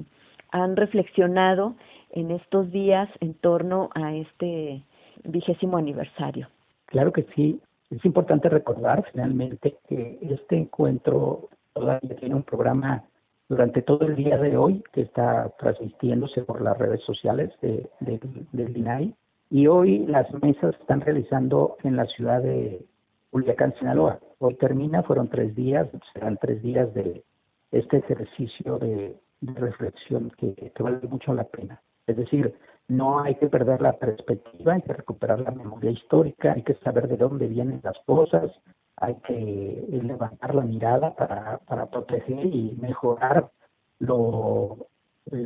han 0.52 0.76
reflexionado 0.76 1.76
en 2.12 2.32
estos 2.32 2.72
días 2.72 3.10
en 3.20 3.34
torno 3.34 3.90
a 3.94 4.16
este 4.16 4.84
vigésimo 5.24 5.78
aniversario. 5.78 6.48
Claro 6.86 7.12
que 7.12 7.24
sí. 7.36 7.60
Es 7.90 8.04
importante 8.04 8.50
recordar 8.50 9.06
finalmente 9.12 9.78
que 9.88 10.20
este 10.22 10.58
encuentro 10.58 11.50
todavía 11.74 12.16
tiene 12.18 12.36
un 12.36 12.44
programa 12.44 13.04
durante 13.50 13.82
todo 13.82 14.06
el 14.06 14.16
día 14.16 14.38
de 14.38 14.58
hoy 14.58 14.84
que 14.92 15.02
está 15.02 15.50
transmitiéndose 15.58 16.42
por 16.44 16.62
las 16.62 16.78
redes 16.78 17.02
sociales 17.04 17.52
de, 17.62 17.90
del 18.00 18.78
INAI 18.78 19.16
y 19.50 19.68
hoy 19.68 20.06
las 20.08 20.32
mesas 20.42 20.76
se 20.76 20.82
están 20.82 21.02
realizando 21.02 21.78
en 21.84 21.96
la 21.96 22.06
ciudad 22.06 22.42
de 22.42 22.86
Culiacán, 23.32 23.74
Sinaloa. 23.80 24.20
Hoy 24.40 24.56
termina, 24.56 25.04
fueron 25.04 25.30
tres 25.30 25.56
días, 25.56 25.88
serán 26.14 26.38
tres 26.38 26.62
días 26.62 26.94
de 26.94 27.24
este 27.72 27.98
ejercicio 27.98 28.78
de, 28.80 29.20
reflexión 29.42 30.32
que, 30.32 30.72
vale 30.80 31.00
mucho 31.08 31.32
la 31.34 31.44
pena. 31.44 31.80
Es 32.08 32.18
decir, 32.18 32.56
no 32.88 33.20
hay 33.20 33.36
que 33.36 33.48
perder 33.48 33.82
la 33.82 33.94
perspectiva, 33.94 34.74
hay 34.74 34.82
que 34.82 34.94
recuperar 34.94 35.42
la 35.42 35.52
memoria 35.52 35.92
histórica, 35.92 36.54
hay 36.54 36.64
que 36.64 36.74
saber 36.76 37.08
de 37.08 37.18
dónde 37.18 37.46
vienen 37.46 37.82
las 37.84 37.98
cosas, 38.06 38.52
hay 38.96 39.16
que 39.28 39.86
levantar 39.92 40.56
la 40.56 40.64
mirada 40.64 41.16
para, 41.16 41.60
para 41.60 41.86
proteger 41.86 42.46
y 42.48 42.76
mejorar 42.82 43.52
lo 44.00 44.88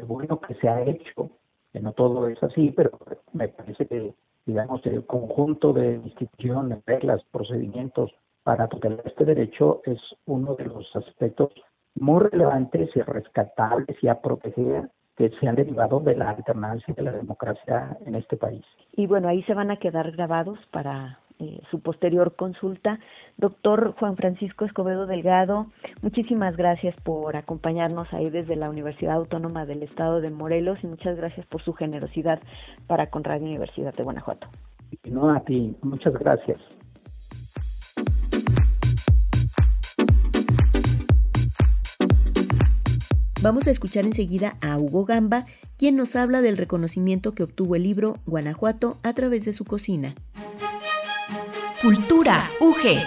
bueno 0.07 0.39
que 0.39 0.53
se 0.55 0.69
ha 0.69 0.84
hecho, 0.84 1.32
no 1.80 1.93
todo 1.93 2.28
es 2.28 2.41
así, 2.43 2.72
pero 2.72 2.91
me 3.34 3.47
parece 3.47 3.88
que, 3.88 4.13
digamos, 4.45 4.86
el 4.86 5.05
conjunto 5.05 5.74
de 5.74 5.95
instituciones, 5.95 6.80
reglas, 6.86 7.24
procedimientos 7.32 8.11
para 8.43 8.67
proteger 8.67 9.01
este 9.05 9.26
derecho 9.26 9.82
es 9.86 9.99
uno 10.26 10.55
de 10.55 10.65
los 10.65 10.95
aspectos 10.95 11.51
muy 11.95 12.19
relevantes 12.19 12.89
y 12.95 13.01
rescatables 13.01 13.97
y 14.01 14.07
a 14.07 14.21
proteger 14.21 14.89
que 15.17 15.29
se 15.39 15.47
han 15.47 15.55
derivado 15.55 15.99
de 15.99 16.15
la 16.15 16.29
alternancia 16.29 16.93
de 16.93 17.03
la 17.03 17.11
democracia 17.11 17.97
en 18.05 18.15
este 18.15 18.37
país. 18.37 18.63
Y 18.93 19.07
bueno, 19.07 19.27
ahí 19.27 19.43
se 19.43 19.53
van 19.53 19.71
a 19.71 19.77
quedar 19.77 20.11
grabados 20.11 20.57
para 20.71 21.19
eh, 21.39 21.59
su 21.69 21.79
posterior 21.81 22.35
consulta. 22.35 22.99
Doctor 23.37 23.95
Juan 23.99 24.15
Francisco 24.15 24.65
Escobedo 24.65 25.07
Delgado, 25.07 25.67
muchísimas 26.01 26.55
gracias 26.55 26.95
por 27.03 27.35
acompañarnos 27.35 28.13
ahí 28.13 28.29
desde 28.29 28.55
la 28.55 28.69
Universidad 28.69 29.15
Autónoma 29.15 29.65
del 29.65 29.83
Estado 29.83 30.21
de 30.21 30.29
Morelos 30.29 30.79
y 30.83 30.87
muchas 30.87 31.17
gracias 31.17 31.45
por 31.47 31.61
su 31.61 31.73
generosidad 31.73 32.39
para 32.87 33.09
con 33.09 33.23
Radio 33.23 33.45
Universidad 33.45 33.93
de 33.93 34.03
Guanajuato. 34.03 34.47
No, 35.05 35.31
a 35.31 35.39
ti, 35.39 35.75
muchas 35.81 36.13
gracias. 36.13 36.59
Vamos 43.41 43.65
a 43.65 43.71
escuchar 43.71 44.05
enseguida 44.05 44.55
a 44.61 44.77
Hugo 44.77 45.03
Gamba, 45.03 45.47
quien 45.75 45.95
nos 45.95 46.15
habla 46.15 46.43
del 46.43 46.57
reconocimiento 46.57 47.33
que 47.33 47.41
obtuvo 47.41 47.75
el 47.75 47.81
libro 47.81 48.19
Guanajuato 48.27 48.99
a 49.01 49.13
través 49.13 49.45
de 49.45 49.53
su 49.53 49.65
cocina. 49.65 50.13
Cultura 51.81 52.51
UG. 52.59 52.99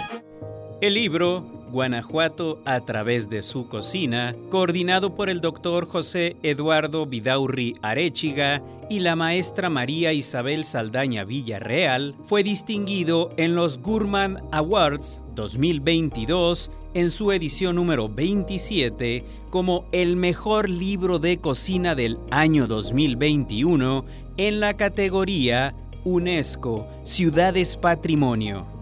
El 0.81 0.95
libro 0.95 1.54
Guanajuato 1.75 2.61
a 2.63 2.79
través 2.79 3.29
de 3.29 3.41
su 3.41 3.67
cocina, 3.67 4.33
coordinado 4.49 5.13
por 5.13 5.29
el 5.29 5.41
doctor 5.41 5.85
José 5.85 6.37
Eduardo 6.41 7.05
Vidaurri 7.05 7.75
Arechiga 7.81 8.63
y 8.89 8.99
la 8.99 9.17
maestra 9.17 9.69
María 9.69 10.13
Isabel 10.13 10.63
Saldaña 10.63 11.25
Villarreal, 11.25 12.15
fue 12.27 12.43
distinguido 12.43 13.33
en 13.35 13.55
los 13.55 13.79
Gurman 13.79 14.41
Awards 14.53 15.21
2022 15.35 16.71
en 16.93 17.11
su 17.11 17.33
edición 17.33 17.75
número 17.75 18.07
27 18.07 19.25
como 19.49 19.83
el 19.91 20.15
mejor 20.15 20.69
libro 20.69 21.19
de 21.19 21.39
cocina 21.39 21.93
del 21.93 22.19
año 22.31 22.67
2021 22.67 24.05
en 24.37 24.61
la 24.61 24.77
categoría 24.77 25.75
UNESCO 26.05 26.87
Ciudades 27.03 27.75
Patrimonio. 27.75 28.74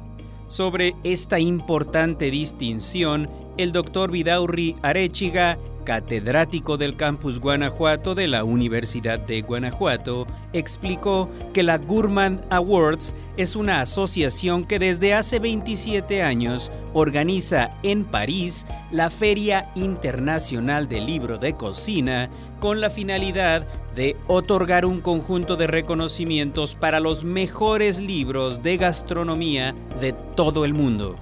Sobre 0.53 0.95
esta 1.03 1.39
importante 1.39 2.29
distinción, 2.29 3.27
el 3.57 3.71
doctor 3.71 4.11
Vidaurri 4.11 4.75
Arechiga 4.83 5.57
catedrático 5.83 6.77
del 6.77 6.95
campus 6.95 7.39
Guanajuato 7.39 8.15
de 8.15 8.27
la 8.27 8.43
Universidad 8.43 9.19
de 9.19 9.41
Guanajuato, 9.41 10.27
explicó 10.53 11.29
que 11.53 11.63
la 11.63 11.77
Gurman 11.77 12.45
Awards 12.49 13.15
es 13.37 13.55
una 13.55 13.81
asociación 13.81 14.65
que 14.65 14.79
desde 14.79 15.13
hace 15.13 15.39
27 15.39 16.23
años 16.23 16.71
organiza 16.93 17.71
en 17.83 18.05
París 18.05 18.65
la 18.91 19.09
Feria 19.09 19.71
Internacional 19.75 20.87
del 20.87 21.05
Libro 21.05 21.37
de 21.37 21.53
Cocina 21.53 22.29
con 22.59 22.79
la 22.81 22.89
finalidad 22.89 23.67
de 23.95 24.15
otorgar 24.27 24.85
un 24.85 25.01
conjunto 25.01 25.55
de 25.55 25.67
reconocimientos 25.67 26.75
para 26.75 26.99
los 26.99 27.23
mejores 27.23 27.99
libros 27.99 28.63
de 28.63 28.77
gastronomía 28.77 29.75
de 29.99 30.13
todo 30.35 30.65
el 30.65 30.73
mundo. 30.73 31.17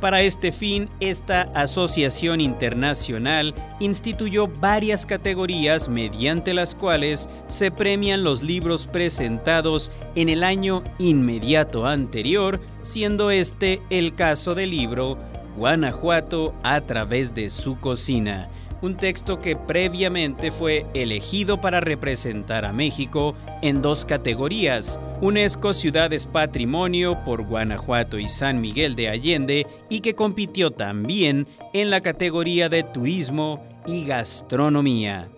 Para 0.00 0.22
este 0.22 0.52
fin, 0.52 0.88
esta 1.00 1.42
asociación 1.54 2.40
internacional 2.40 3.52
instituyó 3.80 4.46
varias 4.46 5.04
categorías 5.04 5.88
mediante 5.88 6.54
las 6.54 6.76
cuales 6.76 7.28
se 7.48 7.72
premian 7.72 8.22
los 8.22 8.44
libros 8.44 8.86
presentados 8.86 9.90
en 10.14 10.28
el 10.28 10.44
año 10.44 10.84
inmediato 10.98 11.84
anterior, 11.84 12.60
siendo 12.82 13.32
este 13.32 13.82
el 13.90 14.14
caso 14.14 14.54
del 14.54 14.70
libro 14.70 15.18
Guanajuato 15.56 16.54
a 16.62 16.80
través 16.82 17.34
de 17.34 17.50
su 17.50 17.80
cocina, 17.80 18.48
un 18.82 18.96
texto 18.96 19.40
que 19.40 19.56
previamente 19.56 20.50
fue 20.50 20.86
elegido 20.94 21.60
para 21.60 21.80
representar 21.80 22.64
a 22.64 22.72
México 22.72 23.34
en 23.62 23.82
dos 23.82 24.04
categorías, 24.04 25.00
UNESCO 25.20 25.72
Ciudades 25.72 26.26
Patrimonio 26.26 27.18
por 27.24 27.42
Guanajuato 27.42 28.18
y 28.18 28.28
San 28.28 28.60
Miguel 28.60 28.94
de 28.94 29.08
Allende 29.08 29.66
y 29.88 30.00
que 30.00 30.14
compitió 30.14 30.70
también 30.70 31.46
en 31.72 31.90
la 31.90 32.00
categoría 32.00 32.68
de 32.68 32.82
Turismo 32.82 33.64
y 33.86 34.04
Gastronomía. 34.04 35.28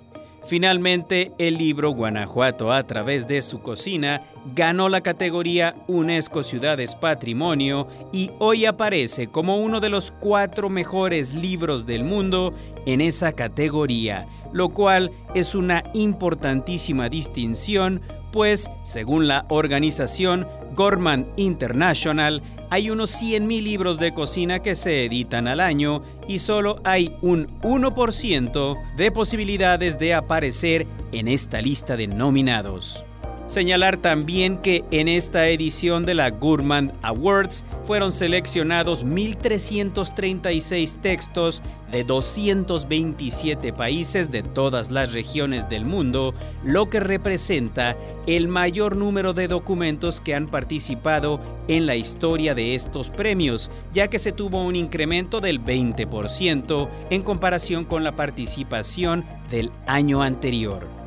Finalmente, 0.51 1.31
el 1.39 1.59
libro 1.59 1.93
Guanajuato 1.93 2.73
a 2.73 2.85
través 2.85 3.29
de 3.29 3.41
su 3.41 3.61
cocina 3.61 4.23
ganó 4.53 4.89
la 4.89 5.01
categoría 5.01 5.77
UNESCO 5.87 6.43
Ciudades 6.43 6.97
Patrimonio 6.97 7.87
y 8.13 8.33
hoy 8.41 8.67
aparece 8.67 9.29
como 9.29 9.59
uno 9.59 9.79
de 9.79 9.91
los 9.91 10.11
cuatro 10.11 10.69
mejores 10.69 11.35
libros 11.35 11.87
del 11.87 12.03
mundo 12.03 12.53
en 12.85 13.01
esa 13.01 13.31
categoría, 13.31 14.27
lo 14.53 14.71
cual 14.71 15.13
es 15.37 15.55
una 15.55 15.85
importantísima 15.95 17.09
distinción, 17.09 18.03
pues, 18.33 18.69
según 18.83 19.29
la 19.29 19.47
organización 19.51 20.49
Gorman 20.75 21.27
International, 21.37 22.43
hay 22.71 22.91
unos 22.91 23.11
100.000 23.21 23.63
libros 23.63 23.99
de 23.99 24.15
cocina 24.15 24.61
que 24.61 24.75
se 24.75 25.05
editan 25.05 25.49
al 25.49 25.61
año 25.61 26.03
y 26.29 26.39
solo 26.39 26.81
hay 26.85 27.17
un 27.23 27.49
1% 27.63 28.97
de 28.97 29.11
posibilidades 29.11 29.99
de 29.99 30.15
aparecer 30.15 30.87
en 31.13 31.29
esta 31.29 31.61
lista 31.61 31.97
de 31.97 32.07
nominados. 32.07 33.05
Señalar 33.51 33.97
también 33.97 34.59
que 34.59 34.85
en 34.93 35.09
esta 35.09 35.49
edición 35.49 36.07
de 36.07 36.15
la 36.15 36.31
Gourmand 36.31 36.93
Awards 37.03 37.65
fueron 37.85 38.13
seleccionados 38.13 39.05
1.336 39.05 41.01
textos 41.01 41.61
de 41.91 42.05
227 42.05 43.73
países 43.73 44.31
de 44.31 44.45
todas 44.45 44.93
las 44.93 45.13
regiones 45.13 45.69
del 45.69 45.85
mundo, 45.85 46.33
lo 46.63 46.89
que 46.89 47.01
representa 47.01 47.97
el 48.29 48.47
mayor 48.47 48.95
número 48.95 49.33
de 49.33 49.49
documentos 49.49 50.21
que 50.21 50.37
han 50.37 50.47
participado 50.47 51.41
en 51.67 51.87
la 51.87 51.97
historia 51.97 52.55
de 52.55 52.77
estos 52.77 53.11
premios, 53.11 53.73
ya 53.93 54.07
que 54.07 54.21
se 54.21 54.31
tuvo 54.31 54.63
un 54.63 54.77
incremento 54.77 55.41
del 55.41 55.61
20% 55.61 56.89
en 57.11 57.23
comparación 57.23 57.85
con 57.85 58.05
la 58.05 58.15
participación 58.15 59.25
del 59.51 59.73
año 59.89 60.23
anterior. 60.23 61.00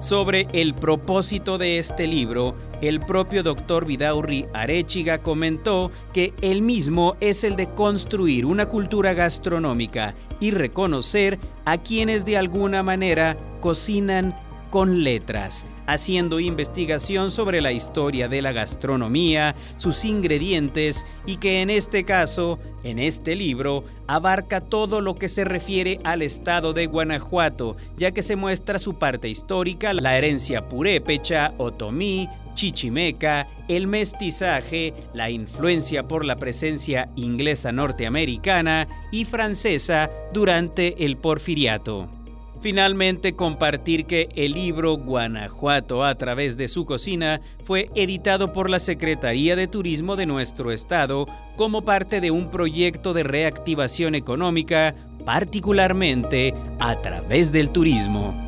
Sobre 0.00 0.46
el 0.52 0.74
propósito 0.74 1.58
de 1.58 1.78
este 1.78 2.06
libro, 2.06 2.54
el 2.80 3.00
propio 3.00 3.42
doctor 3.42 3.84
Vidaurri 3.84 4.46
Arechiga 4.54 5.18
comentó 5.18 5.90
que 6.12 6.34
el 6.40 6.62
mismo 6.62 7.16
es 7.20 7.42
el 7.42 7.56
de 7.56 7.68
construir 7.74 8.46
una 8.46 8.66
cultura 8.68 9.12
gastronómica 9.12 10.14
y 10.38 10.52
reconocer 10.52 11.40
a 11.64 11.78
quienes 11.78 12.24
de 12.24 12.36
alguna 12.36 12.84
manera 12.84 13.36
cocinan 13.60 14.36
con 14.70 15.02
letras, 15.02 15.66
haciendo 15.86 16.40
investigación 16.40 17.30
sobre 17.30 17.60
la 17.60 17.72
historia 17.72 18.28
de 18.28 18.42
la 18.42 18.52
gastronomía, 18.52 19.54
sus 19.76 20.04
ingredientes 20.04 21.06
y 21.26 21.36
que 21.36 21.62
en 21.62 21.70
este 21.70 22.04
caso, 22.04 22.58
en 22.84 22.98
este 22.98 23.34
libro, 23.34 23.84
abarca 24.06 24.60
todo 24.60 25.00
lo 25.00 25.14
que 25.14 25.28
se 25.28 25.44
refiere 25.44 26.00
al 26.04 26.22
estado 26.22 26.72
de 26.72 26.86
Guanajuato, 26.86 27.76
ya 27.96 28.12
que 28.12 28.22
se 28.22 28.36
muestra 28.36 28.78
su 28.78 28.98
parte 28.98 29.28
histórica, 29.28 29.92
la 29.92 30.16
herencia 30.16 30.68
purépecha, 30.68 31.54
otomí, 31.58 32.28
chichimeca, 32.54 33.46
el 33.68 33.86
mestizaje, 33.86 34.92
la 35.14 35.30
influencia 35.30 36.08
por 36.08 36.24
la 36.24 36.36
presencia 36.36 37.08
inglesa 37.14 37.70
norteamericana 37.70 38.88
y 39.12 39.24
francesa 39.24 40.10
durante 40.32 41.04
el 41.04 41.16
porfiriato. 41.16 42.17
Finalmente, 42.60 43.34
compartir 43.34 44.06
que 44.06 44.28
el 44.34 44.52
libro 44.52 44.96
Guanajuato 44.96 46.04
a 46.04 46.16
través 46.16 46.56
de 46.56 46.66
su 46.66 46.84
cocina 46.84 47.40
fue 47.62 47.88
editado 47.94 48.52
por 48.52 48.68
la 48.68 48.80
Secretaría 48.80 49.54
de 49.54 49.68
Turismo 49.68 50.16
de 50.16 50.26
nuestro 50.26 50.72
estado 50.72 51.26
como 51.56 51.84
parte 51.84 52.20
de 52.20 52.32
un 52.32 52.50
proyecto 52.50 53.14
de 53.14 53.22
reactivación 53.22 54.16
económica, 54.16 54.94
particularmente 55.24 56.52
a 56.80 57.00
través 57.00 57.52
del 57.52 57.70
turismo. 57.70 58.47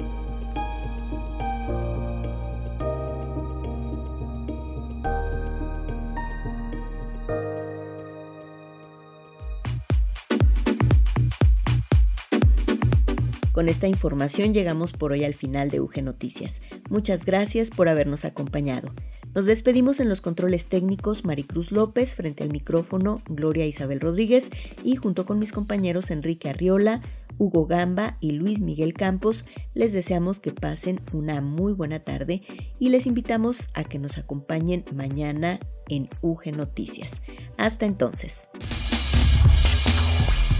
Con 13.61 13.68
esta 13.68 13.88
información 13.88 14.54
llegamos 14.54 14.94
por 14.94 15.12
hoy 15.12 15.22
al 15.22 15.34
final 15.34 15.68
de 15.68 15.82
UG 15.82 16.02
Noticias. 16.02 16.62
Muchas 16.88 17.26
gracias 17.26 17.68
por 17.68 17.90
habernos 17.90 18.24
acompañado. 18.24 18.90
Nos 19.34 19.44
despedimos 19.44 20.00
en 20.00 20.08
los 20.08 20.22
controles 20.22 20.68
técnicos 20.68 21.26
Maricruz 21.26 21.70
López, 21.70 22.16
frente 22.16 22.42
al 22.42 22.48
micrófono 22.48 23.20
Gloria 23.28 23.66
Isabel 23.66 24.00
Rodríguez 24.00 24.48
y 24.82 24.96
junto 24.96 25.26
con 25.26 25.38
mis 25.38 25.52
compañeros 25.52 26.11
Enrique 26.11 26.48
Arriola, 26.48 27.02
Hugo 27.36 27.66
Gamba 27.66 28.16
y 28.18 28.32
Luis 28.32 28.62
Miguel 28.62 28.94
Campos, 28.94 29.44
les 29.74 29.92
deseamos 29.92 30.40
que 30.40 30.52
pasen 30.52 30.98
una 31.12 31.42
muy 31.42 31.74
buena 31.74 32.00
tarde 32.00 32.40
y 32.78 32.88
les 32.88 33.06
invitamos 33.06 33.68
a 33.74 33.84
que 33.84 33.98
nos 33.98 34.16
acompañen 34.16 34.86
mañana 34.94 35.61
en 35.90 36.08
UG 36.22 36.56
Noticias. 36.56 37.20
Hasta 37.58 37.84
entonces. 37.84 38.48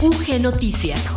UG 0.03 0.38
Noticias. 0.42 1.16